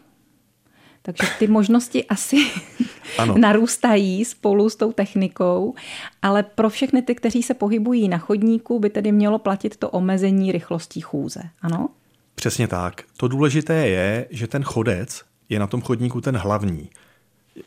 Takže 1.01 1.27
ty 1.39 1.47
možnosti 1.47 2.05
asi 2.05 2.37
ano. 3.17 3.37
narůstají 3.37 4.25
spolu 4.25 4.69
s 4.69 4.75
tou 4.75 4.91
technikou, 4.91 5.75
ale 6.21 6.43
pro 6.43 6.69
všechny 6.69 7.01
ty, 7.01 7.15
kteří 7.15 7.43
se 7.43 7.53
pohybují 7.53 8.07
na 8.07 8.17
chodníku, 8.17 8.79
by 8.79 8.89
tedy 8.89 9.11
mělo 9.11 9.39
platit 9.39 9.77
to 9.77 9.89
omezení 9.89 10.51
rychlostí 10.51 11.01
chůze. 11.01 11.41
Ano? 11.61 11.89
Přesně 12.35 12.67
tak. 12.67 13.03
To 13.17 13.27
důležité 13.27 13.87
je, 13.87 14.27
že 14.29 14.47
ten 14.47 14.63
chodec 14.63 15.25
je 15.49 15.59
na 15.59 15.67
tom 15.67 15.81
chodníku 15.81 16.21
ten 16.21 16.37
hlavní. 16.37 16.89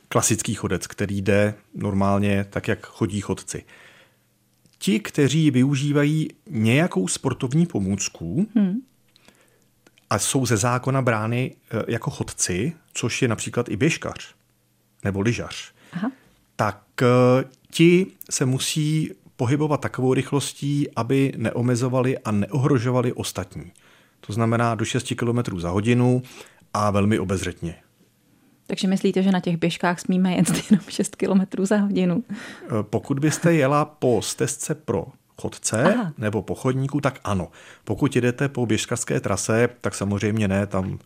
Klasický 0.08 0.54
chodec, 0.54 0.86
který 0.86 1.22
jde 1.22 1.54
normálně 1.74 2.46
tak, 2.50 2.68
jak 2.68 2.86
chodí 2.86 3.20
chodci. 3.20 3.64
Ti, 4.78 5.00
kteří 5.00 5.50
využívají 5.50 6.28
nějakou 6.50 7.08
sportovní 7.08 7.66
pomůcku 7.66 8.48
hmm. 8.54 8.74
a 10.10 10.18
jsou 10.18 10.46
ze 10.46 10.56
zákona 10.56 11.02
brány 11.02 11.56
e, 11.70 11.92
jako 11.92 12.10
chodci, 12.10 12.72
což 12.92 13.22
je 13.22 13.28
například 13.28 13.68
i 13.68 13.76
běžkař 13.76 14.34
nebo 15.04 15.20
lyžař, 15.20 15.72
Aha. 15.92 16.12
tak 16.56 16.82
e, 17.02 17.06
ti 17.70 18.06
se 18.30 18.44
musí 18.46 19.10
pohybovat 19.36 19.80
takovou 19.80 20.14
rychlostí, 20.14 20.88
aby 20.96 21.32
neomezovali 21.36 22.18
a 22.18 22.30
neohrožovali 22.30 23.12
ostatní. 23.12 23.72
To 24.20 24.32
znamená 24.32 24.74
do 24.74 24.84
6 24.84 25.12
km 25.16 25.60
za 25.60 25.70
hodinu 25.70 26.22
a 26.74 26.90
velmi 26.90 27.18
obezřetně. 27.18 27.74
Takže 28.66 28.88
myslíte, 28.88 29.22
že 29.22 29.32
na 29.32 29.40
těch 29.40 29.56
běžkách 29.56 30.00
smíme 30.00 30.32
jet 30.32 30.70
jenom 30.70 30.84
6 30.88 31.16
km 31.16 31.64
za 31.64 31.76
hodinu? 31.76 32.24
E, 32.30 32.82
pokud 32.82 33.18
byste 33.18 33.54
jela 33.54 33.84
po 33.84 34.22
stezce 34.22 34.74
pro 34.74 35.06
chodce 35.40 35.94
Aha. 35.94 36.12
nebo 36.18 36.42
po 36.42 36.54
chodníku, 36.54 37.00
tak 37.00 37.20
ano. 37.24 37.48
Pokud 37.84 38.16
jedete 38.16 38.48
po 38.48 38.66
běžkařské 38.66 39.20
trase, 39.20 39.68
tak 39.80 39.94
samozřejmě 39.94 40.48
ne, 40.48 40.66
tam 40.66 40.98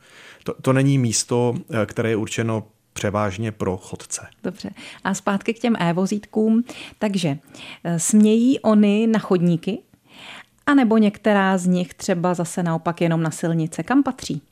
to, 0.44 0.54
to 0.62 0.72
není 0.72 0.98
místo, 0.98 1.54
e, 1.82 1.86
které 1.86 2.10
je 2.10 2.16
určeno 2.16 2.64
převážně 2.92 3.52
pro 3.52 3.76
chodce. 3.76 4.26
Dobře. 4.42 4.70
A 5.04 5.14
zpátky 5.14 5.54
k 5.54 5.58
těm 5.58 5.76
e-vozítkům. 5.80 6.64
Takže 6.98 7.38
e, 7.84 7.98
smějí 7.98 8.60
oni 8.60 9.06
na 9.06 9.18
chodníky, 9.18 9.78
anebo 10.66 10.98
některá 10.98 11.58
z 11.58 11.66
nich 11.66 11.94
třeba 11.94 12.34
zase 12.34 12.62
naopak 12.62 13.00
jenom 13.00 13.22
na 13.22 13.30
silnice. 13.30 13.82
Kam 13.82 14.02
patří? 14.02 14.42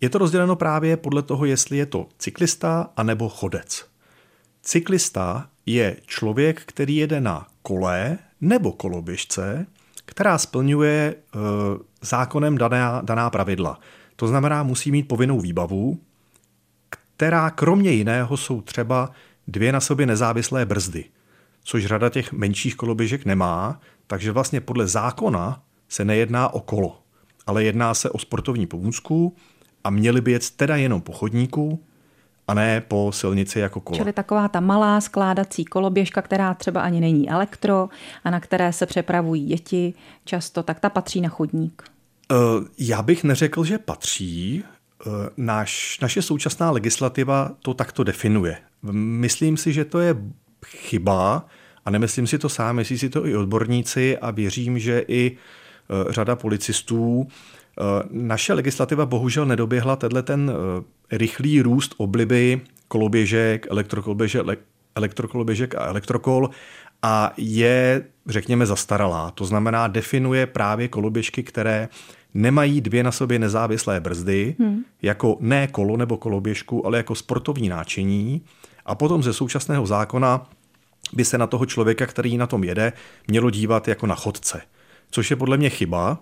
Je 0.00 0.08
to 0.08 0.18
rozděleno 0.18 0.56
právě 0.56 0.96
podle 0.96 1.22
toho, 1.22 1.44
jestli 1.44 1.76
je 1.76 1.86
to 1.86 2.08
cyklista 2.18 2.90
anebo 2.96 3.28
chodec. 3.28 3.86
Cyklista 4.62 5.48
je 5.66 5.96
člověk, 6.06 6.62
který 6.66 6.96
jede 6.96 7.20
na 7.20 7.46
kole 7.62 8.18
nebo 8.40 8.72
koloběžce, 8.72 9.66
která 10.04 10.38
splňuje 10.38 11.14
e, 11.14 11.16
zákonem 12.02 12.58
daná, 12.58 13.02
daná 13.02 13.30
pravidla. 13.30 13.80
To 14.16 14.26
znamená, 14.26 14.62
musí 14.62 14.90
mít 14.90 15.08
povinnou 15.08 15.40
výbavu, 15.40 15.98
která 16.90 17.50
kromě 17.50 17.90
jiného 17.90 18.36
jsou 18.36 18.60
třeba 18.60 19.10
dvě 19.48 19.72
na 19.72 19.80
sobě 19.80 20.06
nezávislé 20.06 20.66
brzdy, 20.66 21.04
což 21.64 21.86
řada 21.86 22.08
těch 22.08 22.32
menších 22.32 22.76
koloběžek 22.76 23.24
nemá, 23.24 23.80
takže 24.06 24.32
vlastně 24.32 24.60
podle 24.60 24.86
zákona 24.86 25.62
se 25.88 26.04
nejedná 26.04 26.48
o 26.48 26.60
kolo, 26.60 27.02
ale 27.46 27.64
jedná 27.64 27.94
se 27.94 28.10
o 28.10 28.18
sportovní 28.18 28.66
pomůcku, 28.66 29.36
a 29.84 29.90
měli 29.90 30.20
by 30.20 30.32
jet 30.32 30.50
teda 30.50 30.76
jenom 30.76 31.00
po 31.00 31.12
chodníku 31.12 31.80
a 32.48 32.54
ne 32.54 32.80
po 32.80 33.12
silnici 33.12 33.58
jako 33.58 33.80
kolo. 33.80 33.98
Čili 33.98 34.12
taková 34.12 34.48
ta 34.48 34.60
malá 34.60 35.00
skládací 35.00 35.64
koloběžka, 35.64 36.22
která 36.22 36.54
třeba 36.54 36.80
ani 36.80 37.00
není 37.00 37.30
elektro 37.30 37.88
a 38.24 38.30
na 38.30 38.40
které 38.40 38.72
se 38.72 38.86
přepravují 38.86 39.46
děti 39.46 39.94
často, 40.24 40.62
tak 40.62 40.80
ta 40.80 40.90
patří 40.90 41.20
na 41.20 41.28
chodník. 41.28 41.82
Eh, 42.32 42.34
já 42.78 43.02
bych 43.02 43.24
neřekl, 43.24 43.64
že 43.64 43.78
patří. 43.78 44.64
Eh, 45.06 45.10
naš, 45.36 45.98
naše 46.00 46.22
současná 46.22 46.70
legislativa 46.70 47.50
to 47.62 47.74
takto 47.74 48.04
definuje. 48.04 48.56
Myslím 48.92 49.56
si, 49.56 49.72
že 49.72 49.84
to 49.84 49.98
je 49.98 50.16
chyba 50.66 51.46
a 51.84 51.90
nemyslím 51.90 52.26
si 52.26 52.38
to 52.38 52.48
sám, 52.48 52.76
myslí 52.76 52.98
si 52.98 53.08
to 53.08 53.26
i 53.26 53.36
odborníci 53.36 54.18
a 54.18 54.30
věřím, 54.30 54.78
že 54.78 55.04
i 55.08 55.36
eh, 55.36 56.12
řada 56.12 56.36
policistů 56.36 57.28
naše 58.10 58.52
legislativa 58.52 59.06
bohužel 59.06 59.46
nedoběhla 59.46 59.96
tenhle 59.96 60.22
ten 60.22 60.50
eh, 60.50 61.16
rychlý 61.18 61.62
růst 61.62 61.94
obliby 61.96 62.60
koloběžek, 62.88 63.66
elektrokoloběžek, 63.70 64.42
elektrokoloběžek 64.94 65.74
a 65.74 65.84
elektrokol 65.84 66.50
a 67.02 67.32
je, 67.36 68.04
řekněme, 68.26 68.66
zastaralá. 68.66 69.30
To 69.30 69.44
znamená, 69.44 69.88
definuje 69.88 70.46
právě 70.46 70.88
koloběžky, 70.88 71.42
které 71.42 71.88
nemají 72.34 72.80
dvě 72.80 73.02
na 73.02 73.12
sobě 73.12 73.38
nezávislé 73.38 74.00
brzdy, 74.00 74.56
hmm. 74.58 74.84
jako 75.02 75.36
ne 75.40 75.66
kolo 75.66 75.96
nebo 75.96 76.16
koloběžku, 76.16 76.86
ale 76.86 76.96
jako 76.96 77.14
sportovní 77.14 77.68
náčiní. 77.68 78.42
A 78.86 78.94
potom 78.94 79.22
ze 79.22 79.32
současného 79.32 79.86
zákona 79.86 80.46
by 81.12 81.24
se 81.24 81.38
na 81.38 81.46
toho 81.46 81.66
člověka, 81.66 82.06
který 82.06 82.36
na 82.36 82.46
tom 82.46 82.64
jede, 82.64 82.92
mělo 83.28 83.50
dívat 83.50 83.88
jako 83.88 84.06
na 84.06 84.14
chodce. 84.14 84.60
Což 85.10 85.30
je 85.30 85.36
podle 85.36 85.56
mě 85.56 85.70
chyba, 85.70 86.18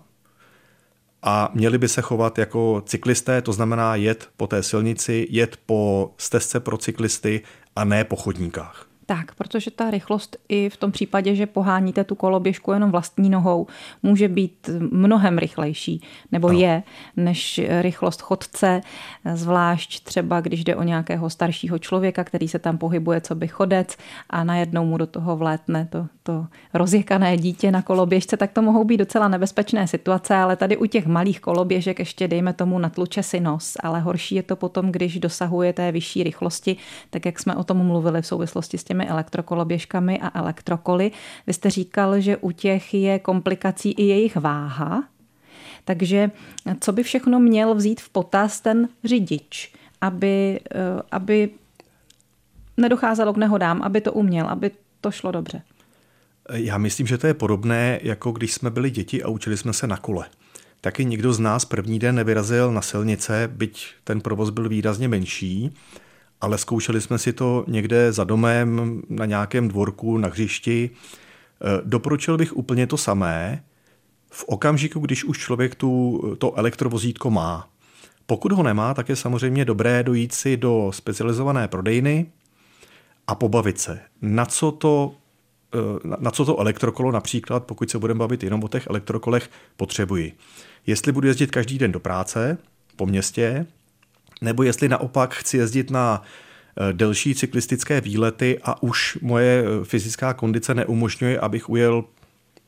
a 1.23 1.51
měli 1.55 1.79
by 1.79 1.89
se 1.89 2.03
chovat 2.03 2.39
jako 2.39 2.83
cyklisté, 2.87 3.43
to 3.43 3.53
znamená 3.53 3.95
jet 3.95 4.29
po 4.37 4.47
té 4.47 4.63
silnici, 4.63 5.27
jet 5.31 5.57
po 5.67 6.15
stezce 6.19 6.61
pro 6.61 6.77
cyklisty 6.77 7.41
a 7.77 7.85
ne 7.85 8.05
po 8.05 8.17
chodníkách. 8.17 8.88
Tak, 9.11 9.35
protože 9.35 9.71
ta 9.71 9.91
rychlost 9.91 10.37
i 10.49 10.69
v 10.69 10.77
tom 10.77 10.93
případě, 10.93 11.35
že 11.35 11.47
poháníte 11.47 12.05
tu 12.05 12.15
koloběžku 12.15 12.73
jenom 12.73 12.91
vlastní 12.91 13.31
nohou, 13.31 13.67
může 14.03 14.29
být 14.29 14.71
mnohem 14.91 15.39
rychlejší, 15.39 16.03
nebo 16.33 16.53
no. 16.53 16.59
je, 16.59 16.83
než 17.17 17.61
rychlost 17.81 18.23
chodce, 18.23 18.81
zvlášť 19.35 20.05
třeba, 20.05 20.41
když 20.41 20.65
jde 20.65 20.77
o 20.77 20.83
nějakého 20.83 21.31
staršího 21.31 21.79
člověka, 21.79 22.25
který 22.25 22.49
se 22.49 22.59
tam 22.59 22.79
pohybuje, 22.79 23.21
co 23.21 23.35
by 23.35 23.49
chodec 23.49 23.97
a 24.31 24.45
najednou 24.45 24.85
mu 24.85 24.97
do 24.97 25.07
toho 25.07 25.37
vlétne 25.37 25.89
to, 25.91 26.07
to 26.23 26.47
rozjekané 26.75 27.37
dítě 27.37 27.71
na 27.71 27.83
koloběžce, 27.83 28.37
tak 28.37 28.53
to 28.53 28.63
mohou 28.63 28.85
být 28.85 28.97
docela 28.97 29.29
nebezpečné 29.29 29.87
situace, 29.87 30.35
ale 30.35 30.57
tady 30.57 30.77
u 30.77 30.87
těch 30.87 31.07
malých 31.07 31.41
koloběžek 31.41 31.99
ještě 31.99 32.29
dejme 32.29 32.53
tomu 32.53 32.79
natluče 32.79 33.23
si 33.23 33.41
nos, 33.41 33.77
ale 33.83 34.01
horší 34.01 34.35
je 34.35 34.43
to 34.43 34.57
potom, 34.57 34.93
když 34.93 35.19
dosahuje 35.19 35.73
té 35.73 35.93
vyšší 35.93 36.23
rychlosti, 36.23 36.77
tak 37.11 37.27
jak 37.27 37.39
jsme 37.39 37.57
o 37.57 37.65
tom 37.65 37.77
mluvili 37.77 38.23
v 38.23 38.27
souvislosti 38.27 38.79
s 38.79 38.85
těmi 38.85 38.98
elektrokoloběžkami 39.07 40.19
a 40.23 40.39
elektrokoly. 40.39 41.11
Vy 41.47 41.53
jste 41.53 41.71
říkal, 41.71 42.21
že 42.21 42.37
u 42.37 42.51
těch 42.51 42.95
je 42.95 43.19
komplikací 43.19 43.91
i 43.91 44.05
jejich 44.05 44.37
váha, 44.37 45.05
takže 45.85 46.31
co 46.81 46.93
by 46.93 47.03
všechno 47.03 47.41
měl 47.41 47.75
vzít 47.75 48.01
v 48.01 48.09
potaz 48.09 48.61
ten 48.61 48.89
řidič, 49.05 49.73
aby, 50.01 50.61
eh, 50.75 51.03
aby 51.11 51.51
nedocházelo 52.77 53.33
k 53.33 53.37
nehodám, 53.37 53.83
aby 53.83 54.01
to 54.01 54.13
uměl, 54.13 54.47
aby 54.47 54.71
to 55.01 55.11
šlo 55.11 55.33
dobře? 55.33 55.63
Já 56.53 56.79
myslím, 56.79 57.07
že 57.07 57.19
to 57.19 57.27
je 57.27 57.35
podobné, 57.35 58.01
jako 58.03 58.33
když 58.33 58.53
jsme 58.53 58.71
byli 58.71 58.91
děti 58.91 59.23
a 59.23 59.29
učili 59.29 59.57
jsme 59.57 59.73
se 59.73 59.87
na 59.87 59.97
kole. 59.97 60.27
Taky 60.81 61.05
nikdo 61.05 61.33
z 61.33 61.39
nás 61.39 61.65
první 61.65 61.99
den 61.99 62.15
nevyrazil 62.15 62.73
na 62.73 62.83
silnice, 62.83 63.51
byť 63.53 63.87
ten 64.05 64.21
provoz 64.21 64.51
byl 64.51 64.69
výrazně 64.69 65.09
menší, 65.09 65.73
ale 66.41 66.59
zkoušeli 66.59 67.01
jsme 67.01 67.19
si 67.19 67.33
to 67.33 67.65
někde 67.69 68.13
za 68.13 68.25
domem, 68.25 69.03
na 69.09 69.27
nějakém 69.27 69.69
dvorku, 69.69 70.19
na 70.19 70.29
hřišti. 70.29 70.91
E, 70.91 71.81
doporučil 71.85 72.37
bych 72.37 72.57
úplně 72.57 72.87
to 72.87 72.97
samé 72.97 73.65
v 74.31 74.45
okamžiku, 74.45 75.01
když 75.01 75.25
už 75.25 75.39
člověk 75.39 75.75
tu, 75.75 76.23
to 76.39 76.55
elektrovozítko 76.59 77.31
má. 77.31 77.69
Pokud 78.27 78.53
ho 78.53 78.63
nemá, 78.63 78.95
tak 78.95 79.09
je 79.09 79.17
samozřejmě 79.17 79.65
dobré 79.65 80.03
dojít 80.03 80.33
si 80.33 80.57
do 80.57 80.91
specializované 80.95 81.69
prodejny 81.69 82.27
a 83.27 83.35
pobavit 83.35 83.79
se. 83.79 84.01
Na 84.23 84.47
co 84.47 84.73
to 84.73 85.15
e, 85.75 86.19
na 86.21 86.31
co 86.31 86.45
to 86.45 86.61
elektrokolo 86.61 87.13
například, 87.13 87.65
pokud 87.65 87.91
se 87.91 87.99
budeme 87.99 88.19
bavit 88.19 88.43
jenom 88.43 88.65
o 88.65 88.69
těch 88.69 88.87
elektrokolech, 88.87 89.51
potřebuji. 89.77 90.33
Jestli 90.87 91.13
budu 91.13 91.29
jezdit 91.29 91.51
každý 91.51 91.79
den 91.79 91.93
do 91.93 92.01
práce 92.01 92.59
po 92.97 93.07
městě, 93.07 93.67
nebo 94.41 94.63
jestli 94.63 94.89
naopak 94.89 95.35
chci 95.35 95.57
jezdit 95.57 95.91
na 95.91 96.23
eh, 96.23 96.93
delší 96.93 97.35
cyklistické 97.35 98.01
výlety 98.01 98.59
a 98.63 98.83
už 98.83 99.19
moje 99.23 99.65
eh, 99.65 99.85
fyzická 99.85 100.35
kondice 100.35 100.75
neumožňuje, 100.75 101.41
abych 101.41 101.69
ujel 101.69 102.05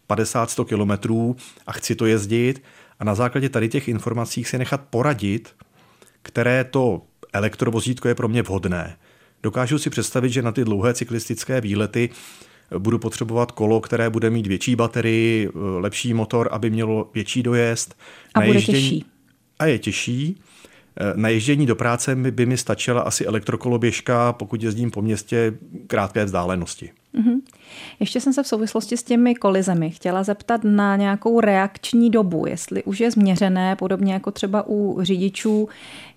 50-100 0.09 0.65
kilometrů 0.65 1.37
a 1.67 1.73
chci 1.73 1.95
to 1.95 2.07
jezdit 2.07 2.63
a 2.99 3.05
na 3.05 3.15
základě 3.15 3.49
tady 3.49 3.69
těch 3.69 3.89
informací 3.89 4.45
si 4.45 4.59
nechat 4.59 4.81
poradit, 4.91 5.55
které 6.23 6.65
to 6.65 7.03
elektrovozítko 7.33 8.09
je 8.09 8.15
pro 8.15 8.29
mě 8.29 8.43
vhodné. 8.43 8.97
Dokážu 9.43 9.79
si 9.79 9.91
představit, 9.91 10.31
že 10.31 10.43
na 10.43 10.53
ty 10.53 10.65
dlouhé 10.65 10.95
cyklistické 10.95 11.61
výlety 11.61 12.11
eh, 12.11 12.79
budu 12.79 12.99
potřebovat 12.99 13.53
kolo, 13.53 13.81
které 13.81 14.11
bude 14.11 14.31
mít 14.31 14.47
větší 14.47 14.77
baterii, 14.77 15.49
lepší 15.79 16.15
motor, 16.15 16.49
aby 16.53 16.71
mělo 16.71 17.11
větší 17.15 17.43
dojezd. 17.43 17.99
A 18.35 18.41
bude 18.41 18.63
těžší. 18.63 19.05
A 19.59 19.67
je 19.67 19.79
těžší. 19.79 20.41
Na 21.15 21.29
ježdění 21.29 21.67
do 21.67 21.77
práce 21.77 22.17
by 22.17 22.47
mi 22.47 22.57
stačila 22.57 23.01
asi 23.01 23.27
elektrokoloběžka, 23.27 24.33
pokud 24.33 24.63
jezdím 24.63 24.91
po 24.91 25.03
městě 25.03 25.53
krátké 25.87 26.25
vzdálenosti. 26.25 26.91
Mm-hmm. 27.15 27.41
Ještě 28.01 28.21
jsem 28.21 28.33
se 28.33 28.43
v 28.43 28.47
souvislosti 28.47 28.97
s 28.97 29.03
těmi 29.03 29.35
kolizemi 29.35 29.91
chtěla 29.91 30.23
zeptat 30.23 30.61
na 30.65 30.97
nějakou 30.97 31.41
reakční 31.41 32.11
dobu, 32.11 32.47
jestli 32.47 32.83
už 32.83 33.01
je 33.01 33.11
změřené, 33.11 33.77
podobně 33.77 34.13
jako 34.13 34.31
třeba 34.31 34.65
u 34.69 34.99
řidičů 35.03 35.69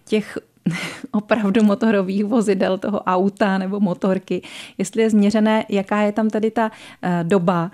těch 0.06 0.38
opravdu 1.12 1.64
motorových 1.64 2.26
vozidel, 2.26 2.78
toho 2.78 3.00
auta 3.00 3.58
nebo 3.58 3.80
motorky, 3.80 4.42
jestli 4.78 5.02
je 5.02 5.10
změřené, 5.10 5.66
jaká 5.70 6.02
je 6.02 6.12
tam 6.12 6.30
tedy 6.30 6.52
ta 6.52 6.72
eh, 7.02 7.24
doba, 7.24 7.72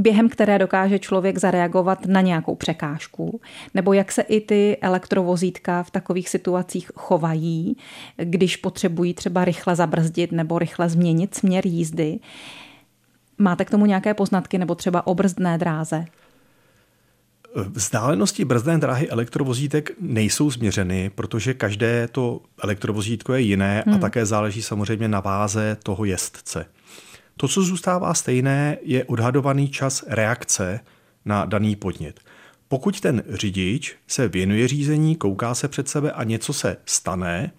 během 0.00 0.28
které 0.28 0.58
dokáže 0.58 0.98
člověk 0.98 1.38
zareagovat 1.38 2.06
na 2.06 2.20
nějakou 2.20 2.54
překážku, 2.54 3.40
nebo 3.74 3.92
jak 3.92 4.12
se 4.12 4.22
i 4.22 4.40
ty 4.40 4.78
elektrovozítka 4.80 5.82
v 5.82 5.90
takových 5.90 6.28
situacích 6.28 6.90
chovají, 6.94 7.76
když 8.16 8.56
potřebují 8.56 9.14
třeba 9.14 9.44
rychle 9.44 9.76
zabrzdit 9.76 10.32
nebo 10.32 10.58
rychle 10.58 10.88
změnit 10.88 11.34
směr 11.34 11.66
jízdy. 11.66 12.18
Máte 13.38 13.64
k 13.64 13.70
tomu 13.70 13.86
nějaké 13.86 14.14
poznatky 14.14 14.58
nebo 14.58 14.74
třeba 14.74 15.06
o 15.06 15.14
brzdné 15.14 15.58
dráze? 15.58 16.04
Vzdálenosti 17.54 18.44
brzdné 18.44 18.78
dráhy 18.78 19.08
elektrovozítek 19.08 19.90
nejsou 20.00 20.50
změřeny, 20.50 21.10
protože 21.14 21.54
každé 21.54 22.08
to 22.08 22.40
elektrovozítko 22.62 23.34
je 23.34 23.40
jiné 23.40 23.82
hmm. 23.86 23.94
a 23.94 23.98
také 23.98 24.26
záleží 24.26 24.62
samozřejmě 24.62 25.08
na 25.08 25.20
váze 25.20 25.76
toho 25.82 26.04
jezdce. 26.04 26.66
To, 27.40 27.48
co 27.48 27.62
zůstává 27.62 28.14
stejné, 28.14 28.78
je 28.82 29.04
odhadovaný 29.04 29.68
čas 29.68 30.04
reakce 30.08 30.80
na 31.24 31.44
daný 31.44 31.76
podnět. 31.76 32.20
Pokud 32.68 33.00
ten 33.00 33.22
řidič 33.28 33.96
se 34.06 34.28
věnuje 34.28 34.68
řízení, 34.68 35.16
kouká 35.16 35.54
se 35.54 35.68
před 35.68 35.88
sebe 35.88 36.12
a 36.12 36.24
něco 36.24 36.52
se 36.52 36.76
stane, 36.86 37.52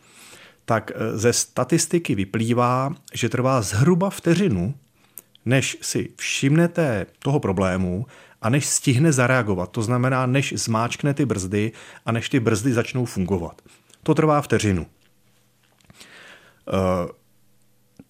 tak 0.65 0.91
eh, 0.95 1.17
ze 1.17 1.33
statistiky 1.33 2.15
vyplývá, 2.15 2.95
že 3.13 3.29
trvá 3.29 3.61
zhruba 3.61 4.09
vteřinu, 4.09 4.75
než 5.45 5.77
si 5.81 6.09
všimnete 6.15 7.05
toho 7.19 7.39
problému 7.39 8.05
a 8.41 8.49
než 8.49 8.65
stihne 8.65 9.11
zareagovat. 9.11 9.71
To 9.71 9.81
znamená, 9.81 10.25
než 10.25 10.53
zmáčkne 10.57 11.13
ty 11.13 11.25
brzdy 11.25 11.71
a 12.05 12.11
než 12.11 12.29
ty 12.29 12.39
brzdy 12.39 12.73
začnou 12.73 13.05
fungovat. 13.05 13.61
To 14.03 14.15
trvá 14.15 14.41
vteřinu. 14.41 14.87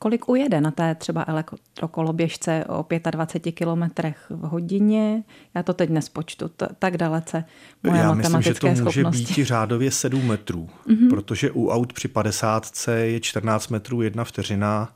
Kolik 0.01 0.29
ujede 0.29 0.61
na 0.61 0.71
té 0.71 0.95
třeba 0.95 1.25
elektrokoloběžce 1.27 2.65
o 2.67 2.85
25 3.11 3.51
km 3.51 3.81
v 4.29 4.41
hodině? 4.41 5.23
Já 5.55 5.63
to 5.63 5.73
teď 5.73 5.89
nespočtu, 5.89 6.47
t- 6.47 6.67
tak 6.79 6.97
dalece 6.97 7.43
moje 7.83 8.01
Já 8.01 8.13
myslím, 8.13 8.41
že 8.41 8.53
to 8.53 8.67
může 8.67 8.81
schopnosti. 8.81 9.33
být 9.41 9.45
řádově 9.45 9.91
7 9.91 10.27
metrů, 10.27 10.69
mm-hmm. 10.87 11.09
protože 11.09 11.51
u 11.51 11.69
aut 11.69 11.93
při 11.93 12.07
50 12.07 12.71
je 12.95 13.19
14 13.19 13.67
metrů 13.67 14.01
jedna 14.01 14.23
vteřina, 14.23 14.93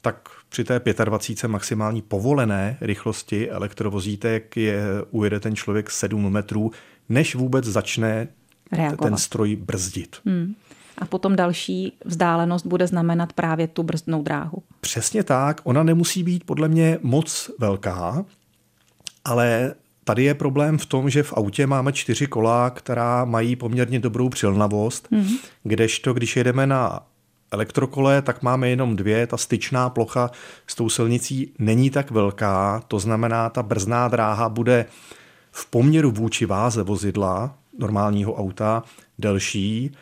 tak 0.00 0.28
při 0.48 0.64
té 0.64 0.80
25 1.04 1.48
maximální 1.48 2.02
povolené 2.02 2.76
rychlosti 2.80 3.50
elektrovozítek 3.50 4.56
je, 4.56 4.82
ujede 5.10 5.40
ten 5.40 5.56
člověk 5.56 5.90
7 5.90 6.32
metrů, 6.32 6.70
než 7.08 7.34
vůbec 7.34 7.64
začne 7.64 8.28
Reagovat. 8.72 9.08
ten 9.08 9.16
stroj 9.16 9.56
brzdit. 9.56 10.16
Hmm 10.26 10.54
a 10.98 11.06
potom 11.06 11.36
další 11.36 11.92
vzdálenost 12.04 12.66
bude 12.66 12.86
znamenat 12.86 13.32
právě 13.32 13.68
tu 13.68 13.82
brzdnou 13.82 14.22
dráhu. 14.22 14.62
Přesně 14.80 15.22
tak. 15.22 15.60
Ona 15.64 15.82
nemusí 15.82 16.22
být 16.22 16.44
podle 16.44 16.68
mě 16.68 16.98
moc 17.02 17.50
velká, 17.58 18.24
ale 19.24 19.74
tady 20.04 20.24
je 20.24 20.34
problém 20.34 20.78
v 20.78 20.86
tom, 20.86 21.10
že 21.10 21.22
v 21.22 21.32
autě 21.32 21.66
máme 21.66 21.92
čtyři 21.92 22.26
kola, 22.26 22.70
která 22.70 23.24
mají 23.24 23.56
poměrně 23.56 24.00
dobrou 24.00 24.28
přilnavost, 24.28 25.08
mm-hmm. 25.12 25.38
kdežto 25.62 26.12
když 26.12 26.36
jedeme 26.36 26.66
na 26.66 27.06
elektrokole, 27.50 28.22
tak 28.22 28.42
máme 28.42 28.68
jenom 28.68 28.96
dvě, 28.96 29.26
ta 29.26 29.36
styčná 29.36 29.90
plocha 29.90 30.30
s 30.66 30.74
tou 30.74 30.88
silnicí 30.88 31.52
není 31.58 31.90
tak 31.90 32.10
velká, 32.10 32.82
to 32.88 32.98
znamená, 32.98 33.50
ta 33.50 33.62
brzná 33.62 34.08
dráha 34.08 34.48
bude 34.48 34.86
v 35.50 35.66
poměru 35.66 36.10
vůči 36.10 36.46
váze 36.46 36.82
vozidla 36.82 37.56
normálního 37.78 38.34
auta 38.34 38.82
delší, 39.18 39.92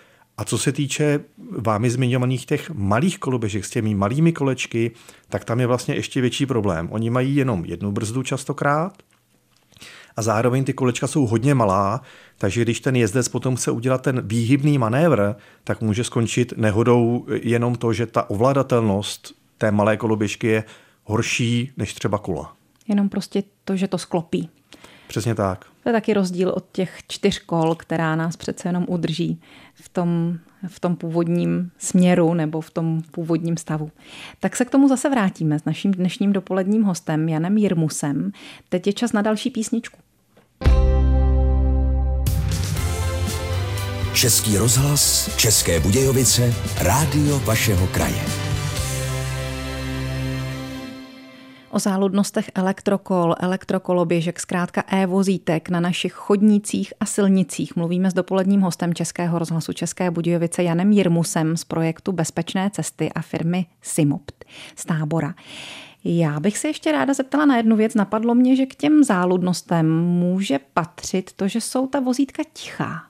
a 0.43 0.45
co 0.45 0.59
se 0.59 0.73
týče 0.73 1.21
vámi 1.59 1.91
zmiňovaných 1.91 2.47
těch 2.47 2.71
malých 2.71 3.19
koloběžek 3.19 3.65
s 3.65 3.71
těmi 3.71 3.95
malými 3.95 4.33
kolečky, 4.33 4.91
tak 5.29 5.45
tam 5.45 5.61
je 5.61 5.67
vlastně 5.67 5.95
ještě 5.95 6.21
větší 6.21 6.47
problém. 6.47 6.89
Oni 6.93 7.11
mají 7.11 7.37
jenom 7.37 7.65
jednu 7.65 7.93
brzdu 7.93 8.23
častokrát 8.23 9.03
a 10.17 10.23
zároveň 10.23 10.65
ty 10.65 10.73
kolečka 10.73 11.07
jsou 11.07 11.27
hodně 11.27 11.55
malá, 11.55 12.01
takže 12.39 12.63
když 12.63 12.81
ten 12.81 12.97
jezdec 12.97 13.29
potom 13.29 13.57
chce 13.57 13.71
udělat 13.71 14.03
ten 14.03 14.21
výhybný 14.25 14.79
manévr, 14.79 15.35
tak 15.65 15.81
může 15.81 16.05
skončit 16.05 16.53
nehodou 16.57 17.27
jenom 17.43 17.75
to, 17.75 17.93
že 17.93 18.07
ta 18.07 18.31
ovladatelnost 18.31 19.35
té 19.59 19.71
malé 19.71 19.97
koloběžky 19.97 20.47
je 20.47 20.65
horší 21.05 21.71
než 21.77 21.95
třeba 21.95 22.19
kola. 22.19 22.57
Jenom 22.89 23.09
prostě 23.09 23.43
to, 23.65 23.77
že 23.77 23.89
to 23.89 23.99
sklopí. 23.99 24.49
Přesně 25.13 25.35
tak. 25.35 25.65
To 25.83 25.89
je 25.89 25.93
taky 25.93 26.15
rozdíl 26.15 26.53
od 26.57 26.65
těch 26.73 26.99
čtyř 27.09 27.39
kol, 27.39 27.75
která 27.75 28.17
nás 28.17 28.37
přece 28.37 28.69
jenom 28.69 28.85
udrží 28.89 29.41
v 29.75 29.89
tom, 29.89 30.39
v 30.69 30.81
tom 30.81 30.97
původním 30.97 31.71
směru 31.79 32.35
nebo 32.35 32.61
v 32.61 32.71
tom 32.71 33.03
původním 33.11 33.57
stavu. 33.57 33.91
Tak 34.41 34.57
se 34.57 34.65
k 34.65 34.71
tomu 34.71 34.89
zase 34.89 35.11
vrátíme 35.11 35.59
s 35.59 35.65
naším 35.65 35.93
dnešním 35.93 36.33
dopoledním 36.33 36.83
hostem 36.83 37.29
Janem 37.29 37.57
Jirmusem. 37.59 38.33
Teď 38.69 38.87
je 38.87 38.93
čas 38.93 39.13
na 39.13 39.23
další 39.23 39.51
písničku. 39.51 39.99
Český 44.15 44.57
rozhlas, 44.57 45.37
České 45.37 45.81
Budějovice, 45.81 46.55
rádio 46.81 47.39
vašeho 47.39 47.87
kraje. 47.87 48.52
O 51.75 51.79
záludnostech 51.79 52.51
elektrokol, 52.55 53.35
elektrokoloběžek, 53.41 54.41
zkrátka 54.41 54.85
e-vozítek 54.87 55.69
na 55.69 55.81
našich 55.81 56.13
chodnících 56.13 56.93
a 57.01 57.07
silnicích 57.07 57.77
mluvíme 57.77 58.11
s 58.11 58.15
dopoledním 58.15 58.61
hostem 58.61 58.95
Českého 58.95 59.39
rozhlasu 59.39 59.73
České 59.73 60.11
Budějovice 60.11 60.63
Janem 60.63 60.93
Jirmusem 60.93 61.57
z 61.57 61.65
projektu 61.65 62.13
Bezpečné 62.13 62.71
cesty 62.71 63.13
a 63.13 63.23
firmy 63.23 63.67
Simopt 63.83 64.45
z 64.77 64.85
tábora. 64.85 65.35
Já 66.05 66.41
bych 66.41 66.59
se 66.59 66.69
ještě 66.69 66.93
ráda 66.93 67.15
zeptala 67.15 67.47
na 67.47 67.57
jednu 67.57 67.77
věc. 67.77 67.95
Napadlo 67.95 68.35
mě, 68.35 68.57
že 68.57 68.67
k 68.67 68.75
těm 68.75 69.05
záludnostem 69.05 70.01
může 70.01 70.59
patřit 70.75 71.33
to, 71.33 71.49
že 71.49 71.61
jsou 71.61 71.87
ta 71.87 72.01
vozítka 72.01 72.43
tichá 72.53 73.03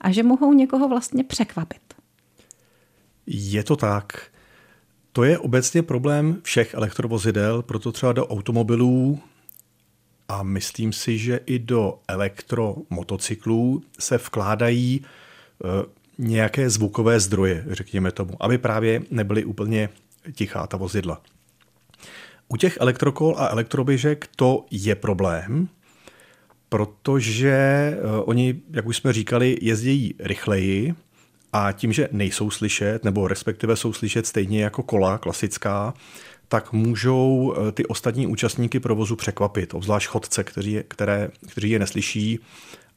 a 0.00 0.10
že 0.10 0.22
mohou 0.22 0.52
někoho 0.52 0.88
vlastně 0.88 1.24
překvapit. 1.24 1.94
Je 3.26 3.64
to 3.64 3.76
tak. 3.76 4.32
To 5.12 5.24
je 5.24 5.38
obecně 5.38 5.82
problém 5.82 6.40
všech 6.42 6.74
elektrovozidel, 6.74 7.62
proto 7.62 7.92
třeba 7.92 8.12
do 8.12 8.26
automobilů 8.26 9.20
a 10.28 10.42
myslím 10.42 10.92
si, 10.92 11.18
že 11.18 11.40
i 11.46 11.58
do 11.58 11.98
elektromotocyklů 12.08 13.82
se 13.98 14.18
vkládají 14.18 15.04
eh, 15.04 15.68
nějaké 16.18 16.70
zvukové 16.70 17.20
zdroje, 17.20 17.64
řekněme 17.70 18.12
tomu, 18.12 18.36
aby 18.40 18.58
právě 18.58 19.02
nebyly 19.10 19.44
úplně 19.44 19.88
tichá 20.32 20.66
ta 20.66 20.76
vozidla. 20.76 21.22
U 22.48 22.56
těch 22.56 22.76
elektrokol 22.80 23.34
a 23.38 23.48
elektroběžek 23.48 24.28
to 24.36 24.66
je 24.70 24.94
problém, 24.94 25.68
protože 26.68 27.96
uh, 27.96 28.22
oni, 28.24 28.60
jak 28.70 28.86
už 28.86 28.96
jsme 28.96 29.12
říkali, 29.12 29.58
jezdí 29.60 30.14
rychleji 30.18 30.94
a 31.52 31.72
tím, 31.72 31.92
že 31.92 32.08
nejsou 32.12 32.50
slyšet, 32.50 33.04
nebo 33.04 33.28
respektive 33.28 33.76
jsou 33.76 33.92
slyšet 33.92 34.26
stejně 34.26 34.62
jako 34.62 34.82
kola 34.82 35.18
klasická, 35.18 35.94
tak 36.48 36.72
můžou 36.72 37.54
eh, 37.56 37.72
ty 37.72 37.86
ostatní 37.86 38.26
účastníky 38.26 38.80
provozu 38.80 39.16
překvapit, 39.16 39.74
obzvlášť 39.74 40.08
chodce, 40.08 40.44
kteří, 40.44 40.80
které, 40.88 41.30
kteří 41.50 41.70
je 41.70 41.78
neslyší 41.78 42.40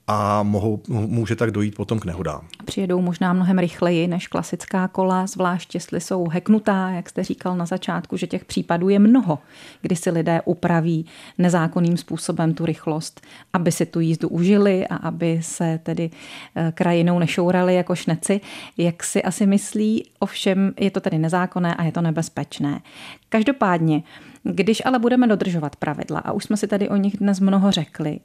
a 0.07 0.43
mohou, 0.43 0.81
může 0.87 1.35
tak 1.35 1.51
dojít 1.51 1.75
potom 1.75 1.99
k 1.99 2.05
nehodám. 2.05 2.47
Přijedou 2.65 3.01
možná 3.01 3.33
mnohem 3.33 3.57
rychleji 3.57 4.07
než 4.07 4.27
klasická 4.27 4.87
kola, 4.87 5.27
zvlášť 5.27 5.75
jestli 5.75 6.01
jsou 6.01 6.27
heknutá, 6.27 6.89
jak 6.89 7.09
jste 7.09 7.23
říkal 7.23 7.57
na 7.57 7.65
začátku, 7.65 8.17
že 8.17 8.27
těch 8.27 8.45
případů 8.45 8.89
je 8.89 8.99
mnoho, 8.99 9.39
kdy 9.81 9.95
si 9.95 10.11
lidé 10.11 10.41
upraví 10.45 11.05
nezákonným 11.37 11.97
způsobem 11.97 12.53
tu 12.53 12.65
rychlost, 12.65 13.21
aby 13.53 13.71
si 13.71 13.85
tu 13.85 13.99
jízdu 13.99 14.29
užili 14.29 14.87
a 14.87 14.95
aby 14.95 15.39
se 15.41 15.79
tedy 15.83 16.09
eh, 16.55 16.71
krajinou 16.75 17.19
nešourali 17.19 17.75
jako 17.75 17.95
šneci. 17.95 18.41
Jak 18.77 19.03
si 19.03 19.23
asi 19.23 19.45
myslí, 19.45 20.03
ovšem 20.19 20.73
je 20.79 20.91
to 20.91 20.99
tedy 20.99 21.17
nezákonné 21.17 21.75
a 21.75 21.83
je 21.83 21.91
to 21.91 22.01
nebezpečné. 22.01 22.81
Každopádně, 23.29 24.03
když 24.53 24.85
ale 24.85 24.99
budeme 24.99 25.27
dodržovat 25.27 25.75
pravidla, 25.75 26.19
a 26.19 26.31
už 26.31 26.43
jsme 26.43 26.57
si 26.57 26.67
tady 26.67 26.89
o 26.89 26.95
nich 26.95 27.17
dnes 27.17 27.39
mnoho 27.39 27.71
řekli, 27.71 28.19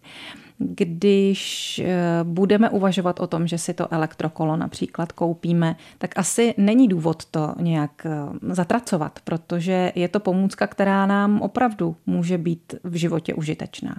když 0.58 1.78
eh, 1.78 2.20
budeme 2.22 2.70
uvažovat 2.70 3.20
o 3.20 3.26
tom, 3.26 3.46
že 3.46 3.58
si 3.58 3.74
to 3.74 3.92
elektrokolo 3.92 4.56
například 4.56 5.12
koupíme, 5.12 5.76
tak 5.98 6.10
asi 6.16 6.54
není 6.56 6.88
důvod 6.88 7.24
to 7.24 7.54
nějak 7.60 8.06
eh, 8.06 8.10
zatracovat, 8.54 9.18
protože 9.24 9.92
je 9.94 10.08
to 10.08 10.20
pomůcka, 10.20 10.66
která 10.66 11.06
nám 11.06 11.40
opravdu 11.40 11.96
může 12.06 12.38
být 12.38 12.74
v 12.84 12.94
životě 12.94 13.34
užitečná. 13.34 13.96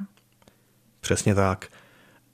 Přesně 0.99 1.35
tak. 1.35 1.67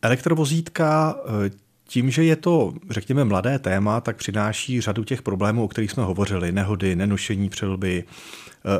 Elektrovozítka 0.01 1.15
eh, 1.45 1.66
tím, 1.87 2.11
že 2.11 2.23
je 2.23 2.35
to, 2.35 2.73
řekněme, 2.89 3.23
mladé 3.23 3.59
téma, 3.59 4.01
tak 4.01 4.17
přináší 4.17 4.81
řadu 4.81 5.03
těch 5.03 5.21
problémů, 5.21 5.63
o 5.63 5.67
kterých 5.67 5.91
jsme 5.91 6.03
hovořili. 6.03 6.51
Nehody, 6.51 6.95
nenošení 6.95 7.49
přilby. 7.49 8.03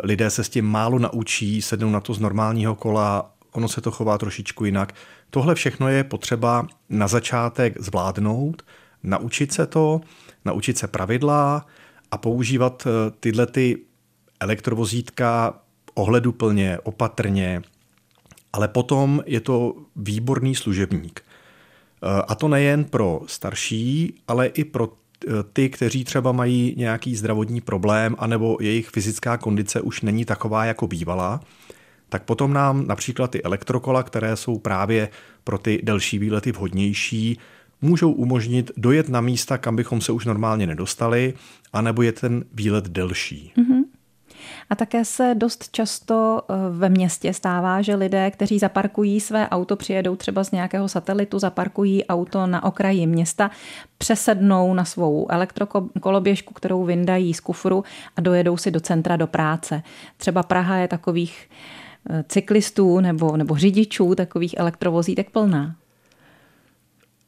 Lidé 0.03 0.29
se 0.29 0.43
s 0.43 0.49
tím 0.49 0.65
málo 0.65 0.99
naučí, 0.99 1.61
sednou 1.61 1.89
na 1.89 1.99
to 1.99 2.13
z 2.13 2.19
normálního 2.19 2.75
kola, 2.75 3.31
ono 3.51 3.67
se 3.67 3.81
to 3.81 3.91
chová 3.91 4.17
trošičku 4.17 4.65
jinak. 4.65 4.93
Tohle 5.29 5.55
všechno 5.55 5.87
je 5.87 6.03
potřeba 6.03 6.67
na 6.89 7.07
začátek 7.07 7.81
zvládnout, 7.81 8.65
naučit 9.03 9.51
se 9.51 9.65
to, 9.67 10.01
naučit 10.45 10.77
se 10.77 10.87
pravidla 10.87 11.65
a 12.11 12.17
používat 12.17 12.87
eh, 12.87 13.11
tyhle 13.19 13.45
ty 13.45 13.77
elektrovozítka 14.39 15.59
ohleduplně, 15.93 16.77
opatrně, 16.83 17.61
ale 18.53 18.67
potom 18.67 19.23
je 19.25 19.39
to 19.39 19.75
výborný 19.95 20.55
služebník. 20.55 21.26
A 22.27 22.35
to 22.35 22.47
nejen 22.47 22.85
pro 22.85 23.21
starší, 23.27 24.13
ale 24.27 24.47
i 24.47 24.63
pro 24.63 24.89
eh, 25.27 25.31
ty, 25.53 25.69
kteří 25.69 26.03
třeba 26.03 26.31
mají 26.31 26.73
nějaký 26.77 27.15
zdravotní 27.15 27.61
problém, 27.61 28.15
anebo 28.19 28.57
jejich 28.61 28.89
fyzická 28.89 29.37
kondice 29.37 29.81
už 29.81 30.01
není 30.01 30.25
taková, 30.25 30.65
jako 30.65 30.87
bývala 30.87 31.41
tak 32.09 32.23
potom 32.23 32.53
nám 32.53 32.87
například 32.87 33.31
ty 33.31 33.43
elektrokola, 33.43 34.03
které 34.03 34.35
jsou 34.35 34.59
právě 34.59 35.09
pro 35.43 35.57
ty 35.57 35.79
delší 35.83 36.19
výlety 36.19 36.51
vhodnější, 36.51 37.39
můžou 37.81 38.11
umožnit 38.11 38.71
dojet 38.77 39.09
na 39.09 39.21
místa, 39.21 39.57
kam 39.57 39.75
bychom 39.75 40.01
se 40.01 40.11
už 40.11 40.25
normálně 40.25 40.67
nedostali, 40.67 41.33
anebo 41.73 42.01
je 42.01 42.11
ten 42.11 42.45
výlet 42.53 42.87
delší. 42.87 43.51
Mm-hmm. 43.57 43.83
A 44.69 44.75
také 44.75 45.05
se 45.05 45.35
dost 45.35 45.69
často 45.71 46.41
eh, 46.41 46.53
ve 46.69 46.89
městě 46.89 47.33
stává, 47.33 47.81
že 47.81 47.95
lidé, 47.95 48.31
kteří 48.31 48.59
zaparkují 48.59 49.19
své 49.19 49.49
auto, 49.49 49.75
přijedou 49.75 50.15
třeba 50.15 50.43
z 50.43 50.51
nějakého 50.51 50.87
satelitu, 50.89 51.39
zaparkují 51.39 52.05
auto 52.05 52.47
na 52.47 52.63
okraji 52.63 53.07
města, 53.07 53.51
přesednou 53.97 54.73
na 54.73 54.85
svou 54.85 55.27
elektrokoloběžku, 55.29 56.53
kterou 56.53 56.83
vyndají 56.83 57.33
z 57.33 57.39
kufru 57.39 57.83
a 58.15 58.21
dojedou 58.21 58.57
si 58.57 58.71
do 58.71 58.79
centra 58.79 59.15
do 59.15 59.27
práce. 59.27 59.83
Třeba 60.17 60.43
Praha 60.43 60.77
je 60.77 60.87
takových 60.87 61.49
cyklistů 62.27 62.99
nebo, 62.99 63.37
nebo 63.37 63.55
řidičů 63.55 64.15
takových 64.15 64.55
elektrovozítek 64.57 65.29
plná? 65.29 65.75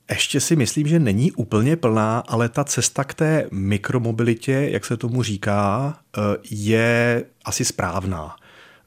Ještě 0.10 0.40
si 0.40 0.56
myslím, 0.56 0.88
že 0.88 1.00
není 1.00 1.32
úplně 1.32 1.76
plná, 1.76 2.20
ale 2.20 2.50
ta 2.50 2.64
cesta 2.64 3.04
k 3.04 3.14
té 3.14 3.48
mikromobilitě, 3.52 4.68
jak 4.72 4.86
se 4.86 4.98
tomu 4.98 5.24
říká, 5.24 5.98
eh, 6.18 6.22
je 6.52 7.24
asi 7.46 7.66
správná. 7.66 8.36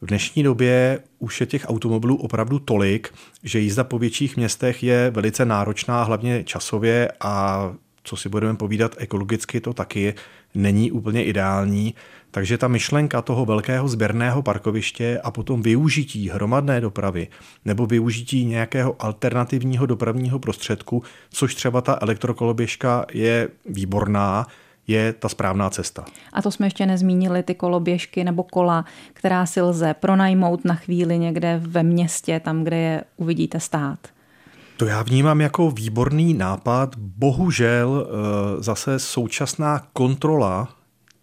V 0.01 0.07
dnešní 0.07 0.43
době 0.43 1.01
už 1.19 1.41
je 1.41 1.47
těch 1.47 1.65
automobilů 1.69 2.17
opravdu 2.17 2.59
tolik, 2.59 3.15
že 3.43 3.59
jízda 3.59 3.85
po 3.85 3.99
větších 3.99 4.37
městech 4.37 4.83
je 4.83 5.11
velice 5.11 5.45
náročná, 5.45 6.03
hlavně 6.03 6.45
časově 6.45 7.13
a 7.21 7.75
co 8.05 8.17
si 8.17 8.29
budeme 8.29 8.59
povídat, 8.59 8.95
ekologicky 8.99 9.61
to 9.61 9.73
taky 9.73 10.15
není 10.55 10.93
úplně 10.93 11.25
ideální. 11.25 11.95
Takže 12.31 12.59
ta 12.59 12.69
myšlenka 12.69 13.23
toho 13.23 13.45
velkého 13.45 13.89
sběrného 13.89 14.43
parkoviště 14.43 15.21
a 15.25 15.31
potom 15.31 15.63
využití 15.63 16.29
hromadné 16.29 16.81
dopravy 16.81 17.29
nebo 17.65 17.87
využití 17.87 18.45
nějakého 18.45 18.97
alternativního 18.99 19.87
dopravního 19.87 20.39
prostředku, 20.39 21.03
což 21.31 21.55
třeba 21.55 21.81
ta 21.81 21.99
elektrokoloběžka 22.03 23.07
je 23.13 23.49
výborná, 23.67 24.47
je 24.87 25.13
ta 25.13 25.29
správná 25.29 25.71
cesta. 25.71 26.05
A 26.33 26.43
to 26.43 26.51
jsme 26.51 26.67
ještě 26.67 26.87
nezmínili 26.87 27.43
ty 27.43 27.55
koloběžky 27.55 28.25
nebo 28.25 28.43
kola, 28.43 28.85
která 29.13 29.47
si 29.47 29.61
lze 29.61 29.95
pronajmout 29.95 30.65
na 30.65 30.75
chvíli 30.75 31.19
někde 31.19 31.61
ve 31.63 31.83
městě, 31.83 32.41
tam, 32.41 32.65
kde 32.65 32.77
je 32.77 33.05
uvidíte 33.17 33.61
stát. 33.61 33.99
To 34.77 34.87
já 34.87 35.03
vnímám 35.03 35.41
jako 35.41 35.71
výborný 35.71 36.35
nápad. 36.35 36.97
Bohužel 36.99 38.07
eh, 38.07 38.63
zase 38.63 38.99
současná 38.99 39.87
kontrola 39.93 40.69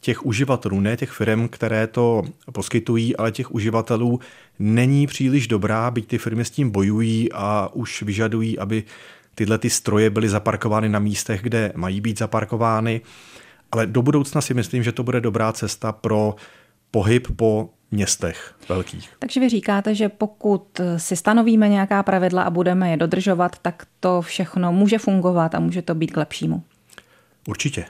těch 0.01 0.25
uživatelů, 0.25 0.79
ne 0.79 0.97
těch 0.97 1.11
firm, 1.11 1.47
které 1.47 1.87
to 1.87 2.23
poskytují, 2.51 3.15
ale 3.15 3.31
těch 3.31 3.51
uživatelů 3.51 4.19
není 4.59 5.07
příliš 5.07 5.47
dobrá, 5.47 5.91
byť 5.91 6.07
ty 6.07 6.17
firmy 6.17 6.45
s 6.45 6.49
tím 6.49 6.69
bojují 6.69 7.31
a 7.31 7.69
už 7.73 8.01
vyžadují, 8.01 8.59
aby 8.59 8.83
tyhle 9.35 9.57
ty 9.57 9.69
stroje 9.69 10.09
byly 10.09 10.29
zaparkovány 10.29 10.89
na 10.89 10.99
místech, 10.99 11.41
kde 11.41 11.71
mají 11.75 12.01
být 12.01 12.19
zaparkovány. 12.19 13.01
Ale 13.71 13.87
do 13.87 14.01
budoucna 14.01 14.41
si 14.41 14.53
myslím, 14.53 14.83
že 14.83 14.91
to 14.91 15.03
bude 15.03 15.21
dobrá 15.21 15.53
cesta 15.53 15.91
pro 15.91 16.35
pohyb 16.91 17.27
po 17.35 17.69
městech 17.91 18.55
velkých. 18.69 19.09
Takže 19.19 19.39
vy 19.39 19.49
říkáte, 19.49 19.95
že 19.95 20.09
pokud 20.09 20.81
si 20.97 21.15
stanovíme 21.15 21.69
nějaká 21.69 22.03
pravidla 22.03 22.43
a 22.43 22.49
budeme 22.49 22.91
je 22.91 22.97
dodržovat, 22.97 23.59
tak 23.61 23.85
to 23.99 24.21
všechno 24.21 24.73
může 24.73 24.97
fungovat 24.97 25.55
a 25.55 25.59
může 25.59 25.81
to 25.81 25.95
být 25.95 26.11
k 26.11 26.17
lepšímu. 26.17 26.63
Určitě. 27.47 27.85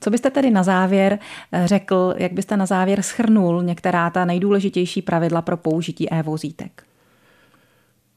Co 0.00 0.10
byste 0.10 0.30
tedy 0.30 0.50
na 0.50 0.62
závěr 0.62 1.18
eh, 1.52 1.66
řekl, 1.66 2.14
jak 2.16 2.32
byste 2.32 2.56
na 2.56 2.66
závěr 2.66 3.02
schrnul 3.02 3.62
některá 3.62 4.10
ta 4.10 4.24
nejdůležitější 4.24 5.02
pravidla 5.02 5.42
pro 5.42 5.56
použití 5.56 6.12
e-vozítek? 6.12 6.82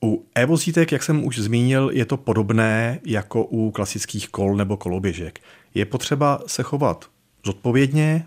U 0.03 0.25
e-vozítek, 0.35 0.91
jak 0.91 1.03
jsem 1.03 1.25
už 1.25 1.39
zmínil, 1.39 1.89
je 1.93 2.05
to 2.05 2.17
podobné 2.17 2.99
jako 3.05 3.43
u 3.43 3.71
klasických 3.71 4.29
kol 4.29 4.55
nebo 4.55 4.77
koloběžek. 4.77 5.39
Je 5.73 5.85
potřeba 5.85 6.39
se 6.47 6.63
chovat 6.63 7.05
zodpovědně, 7.45 8.25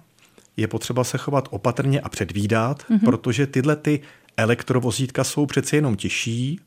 je 0.61 0.68
potřeba 0.68 1.05
se 1.05 1.18
chovat 1.18 1.49
opatrně 1.51 2.01
a 2.01 2.09
předvídat, 2.09 2.83
mm-hmm. 2.83 3.05
protože 3.05 3.46
tyhle 3.46 3.77
ty 3.77 4.01
elektrovozítka 4.37 5.25
jsou 5.25 5.46
přece 5.46 5.77
jenom 5.77 5.96
těžší, 5.96 6.61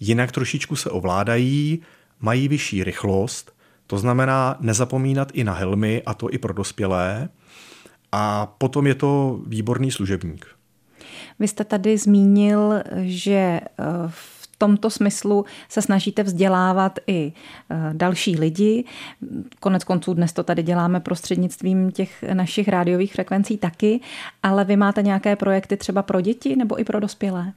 jinak 0.00 0.32
trošičku 0.32 0.76
se 0.76 0.90
ovládají, 0.90 1.82
mají 2.20 2.48
vyšší 2.48 2.84
rychlost 2.84 3.58
to 3.88 3.98
znamená 3.98 4.56
nezapomínat 4.60 5.28
i 5.32 5.44
na 5.44 5.52
helmy, 5.52 6.02
a 6.06 6.14
to 6.14 6.30
i 6.30 6.38
pro 6.38 6.52
dospělé. 6.52 7.28
A 8.12 8.46
potom 8.46 8.86
je 8.86 8.94
to 8.94 9.40
výborný 9.46 9.90
služebník. 9.90 10.46
Vy 11.38 11.48
jste 11.48 11.64
tady 11.64 11.98
zmínil, 11.98 12.74
že 13.02 13.60
v 14.08 14.37
tomto 14.58 14.90
smyslu 14.90 15.44
se 15.68 15.82
snažíte 15.82 16.22
vzdělávat 16.22 16.98
i 17.06 17.32
eh, 17.70 17.76
další 17.92 18.36
lidi. 18.36 18.84
Konec 19.60 19.84
konců 19.84 20.14
dnes 20.14 20.32
to 20.32 20.42
tady 20.42 20.62
děláme 20.62 21.00
prostřednictvím 21.00 21.90
těch 21.90 22.24
našich 22.32 22.68
rádiových 22.68 23.12
frekvencí 23.12 23.56
taky, 23.56 24.00
ale 24.42 24.64
vy 24.64 24.76
máte 24.76 25.02
nějaké 25.02 25.36
projekty 25.36 25.76
třeba 25.76 26.02
pro 26.02 26.20
děti 26.20 26.56
nebo 26.56 26.80
i 26.80 26.84
pro 26.84 27.00
dospělé? 27.00 27.52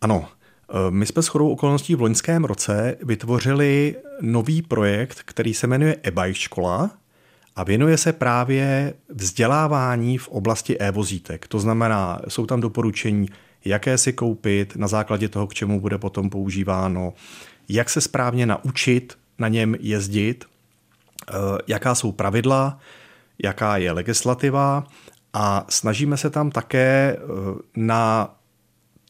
Ano, 0.00 0.28
eh, 0.28 0.90
my 0.90 1.06
jsme 1.06 1.22
s 1.22 1.26
chodou 1.26 1.50
okolností 1.50 1.94
v 1.94 2.00
loňském 2.00 2.44
roce 2.44 2.96
vytvořili 3.02 3.96
nový 4.20 4.62
projekt, 4.62 5.22
který 5.24 5.54
se 5.54 5.66
jmenuje 5.66 5.96
e 6.02 6.34
škola 6.34 6.90
a 7.56 7.64
věnuje 7.64 7.96
se 7.96 8.12
právě 8.12 8.94
vzdělávání 9.08 10.18
v 10.18 10.28
oblasti 10.28 10.78
e-vozítek. 10.78 11.46
To 11.46 11.58
znamená, 11.58 12.20
jsou 12.28 12.46
tam 12.46 12.60
doporučení 12.60 13.28
jaké 13.64 13.98
si 13.98 14.12
koupit 14.12 14.76
na 14.76 14.88
základě 14.88 15.28
toho, 15.28 15.46
k 15.46 15.54
čemu 15.54 15.80
bude 15.80 15.98
potom 15.98 16.30
používáno, 16.30 17.12
jak 17.68 17.90
se 17.90 18.00
správně 18.00 18.46
naučit 18.46 19.18
na 19.38 19.48
něm 19.48 19.76
jezdit, 19.80 20.44
eh, 20.44 21.32
jaká 21.66 21.94
jsou 21.94 22.12
pravidla, 22.12 22.78
jaká 23.42 23.76
je 23.76 23.92
legislativa 23.92 24.84
a 25.32 25.66
snažíme 25.68 26.16
se 26.16 26.30
tam 26.30 26.50
také 26.50 27.16
eh, 27.16 27.22
na 27.76 28.34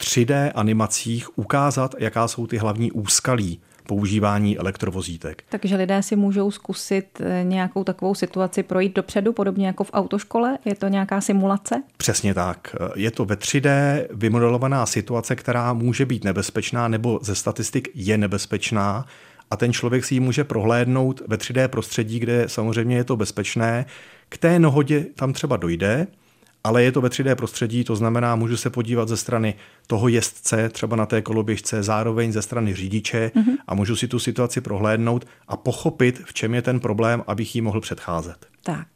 3D 0.01 0.53
animacích 0.55 1.39
ukázat, 1.39 1.95
jaká 1.99 2.29
jsou 2.29 2.47
ty 2.47 2.57
hlavní 2.57 2.93
úskalí 2.93 3.61
používání 3.87 4.59
elektrovozítek. 4.59 5.45
Takže 5.49 5.77
lidé 5.77 6.03
si 6.03 6.17
můžou 6.17 6.51
zkusit 6.51 7.21
eh, 7.21 7.45
nějakou 7.45 7.85
takovou 7.85 8.15
situaci 8.15 8.63
projít 8.63 8.95
dopředu, 8.95 9.33
podobně 9.33 9.67
jako 9.67 9.85
v 9.85 9.91
autoškole? 9.93 10.59
Je 10.65 10.75
to 10.75 10.89
nějaká 10.89 11.21
simulace? 11.21 11.83
Přesně 11.97 12.35
tak. 12.35 12.77
Je 12.97 13.11
to 13.11 13.25
ve 13.25 13.35
3D 13.35 13.71
vymodelovaná 14.11 14.87
situace, 14.87 15.37
která 15.37 15.73
může 15.73 16.07
být 16.07 16.25
nebezpečná 16.25 16.89
nebo 16.89 17.19
ze 17.23 17.35
statistik 17.35 17.89
je 17.95 18.19
nebezpečná 18.19 19.07
a 19.51 19.57
ten 19.57 19.73
člověk 19.73 20.05
si 20.05 20.15
ji 20.15 20.21
může 20.21 20.45
prohlédnout 20.45 21.23
ve 21.27 21.37
3D 21.37 21.69
prostředí, 21.69 22.19
kde 22.19 22.49
samozřejmě 22.49 22.97
je 22.97 23.05
to 23.05 23.17
bezpečné. 23.17 23.87
K 24.29 24.39
té 24.39 24.59
nohodě 24.59 25.07
tam 25.15 25.33
třeba 25.33 25.57
dojde, 25.57 26.07
ale 26.65 26.83
je 26.83 26.93
to 26.93 27.01
ve 27.01 27.09
3D 27.09 27.35
prostředí, 27.35 27.85
to 27.85 27.97
znamená, 27.97 28.37
můžu 28.37 28.57
se 28.57 28.71
podívat 28.71 29.09
ze 29.09 29.17
strany 29.17 29.55
toho 29.87 30.09
jezdce, 30.09 30.69
třeba 30.69 30.97
na 30.97 31.07
té 31.07 31.23
koloběžce, 31.23 31.83
zároveň 31.83 32.33
ze 32.33 32.43
strany 32.43 32.75
řidiče 32.75 33.31
mm-hmm. 33.35 33.57
a 33.67 33.75
můžu 33.75 33.97
si 33.97 34.09
tu 34.09 34.19
situaci 34.19 34.61
prohlédnout 34.61 35.25
a 35.49 35.57
pochopit, 35.57 36.23
v 36.25 36.35
čem 36.35 36.55
je 36.55 36.63
ten 36.63 36.81
problém, 36.81 37.25
abych 37.27 37.55
jí 37.55 37.61
mohl 37.61 37.81
předcházet. 37.81 38.47
Tak. 38.63 38.87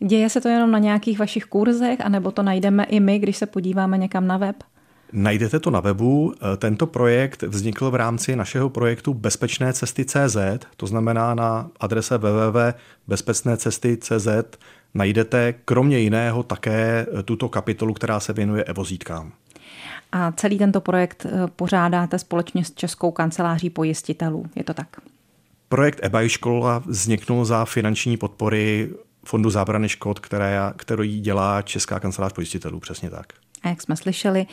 Děje 0.00 0.28
se 0.28 0.40
to 0.40 0.48
jenom 0.48 0.70
na 0.70 0.78
nějakých 0.78 1.18
vašich 1.18 1.44
kurzech, 1.44 2.00
anebo 2.00 2.30
to 2.30 2.42
najdeme 2.42 2.84
i 2.84 3.00
my, 3.00 3.18
když 3.18 3.36
se 3.36 3.46
podíváme 3.46 3.98
někam 3.98 4.26
na 4.26 4.36
web? 4.36 4.56
Najdete 5.12 5.60
to 5.60 5.70
na 5.70 5.80
webu. 5.80 6.34
Tento 6.56 6.86
projekt 6.86 7.42
vznikl 7.42 7.90
v 7.90 7.94
rámci 7.94 8.36
našeho 8.36 8.70
projektu 8.70 9.14
Bezpečné 9.14 9.72
cesty 9.72 10.04
CZ, 10.04 10.36
to 10.76 10.86
znamená 10.86 11.34
na 11.34 11.70
adrese 11.80 12.18
www.bezpečnécesty.cz 12.18 14.28
najdete 14.98 15.54
kromě 15.64 15.98
jiného 15.98 16.42
také 16.42 17.06
tuto 17.24 17.48
kapitolu, 17.48 17.94
která 17.94 18.20
se 18.20 18.32
věnuje 18.32 18.64
e-vozítkám. 18.64 19.32
A 20.12 20.32
celý 20.32 20.58
tento 20.58 20.80
projekt 20.80 21.26
eh, 21.26 21.46
pořádáte 21.56 22.18
společně 22.18 22.64
s 22.64 22.74
Českou 22.74 23.10
kanceláří 23.10 23.70
pojistitelů, 23.70 24.46
je 24.56 24.64
to 24.64 24.74
tak? 24.74 24.88
Projekt 25.68 26.00
e 26.02 26.28
škola 26.28 26.82
vzniknul 26.86 27.44
za 27.44 27.64
finanční 27.64 28.16
podpory 28.16 28.90
Fondu 29.24 29.50
zábrany 29.50 29.88
škod, 29.88 30.20
které, 30.20 30.58
který 30.76 31.20
dělá 31.20 31.62
Česká 31.62 32.00
kancelář 32.00 32.32
pojistitelů, 32.32 32.80
přesně 32.80 33.10
tak. 33.10 33.32
A 33.62 33.68
jak 33.68 33.82
jsme 33.82 33.96
slyšeli, 33.96 34.46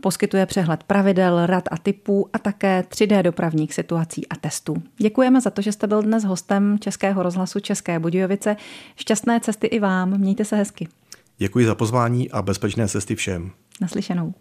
poskytuje 0.00 0.46
přehled 0.46 0.82
pravidel, 0.84 1.46
rad 1.46 1.64
a 1.70 1.78
typů 1.78 2.28
a 2.32 2.38
také 2.38 2.84
3D 2.88 3.22
dopravních 3.22 3.74
situací 3.74 4.28
a 4.28 4.36
testů. 4.36 4.82
Děkujeme 4.98 5.40
za 5.40 5.50
to, 5.50 5.62
že 5.62 5.72
jste 5.72 5.86
byl 5.86 6.02
dnes 6.02 6.24
hostem 6.24 6.78
Českého 6.78 7.22
rozhlasu 7.22 7.60
České 7.60 7.98
Budějovice. 7.98 8.56
Šťastné 8.96 9.40
cesty 9.40 9.66
i 9.66 9.78
vám, 9.78 10.18
mějte 10.18 10.44
se 10.44 10.56
hezky. 10.56 10.88
Děkuji 11.38 11.66
za 11.66 11.74
pozvání 11.74 12.30
a 12.30 12.42
bezpečné 12.42 12.88
cesty 12.88 13.14
všem. 13.14 13.50
Naslyšenou. 13.80 14.34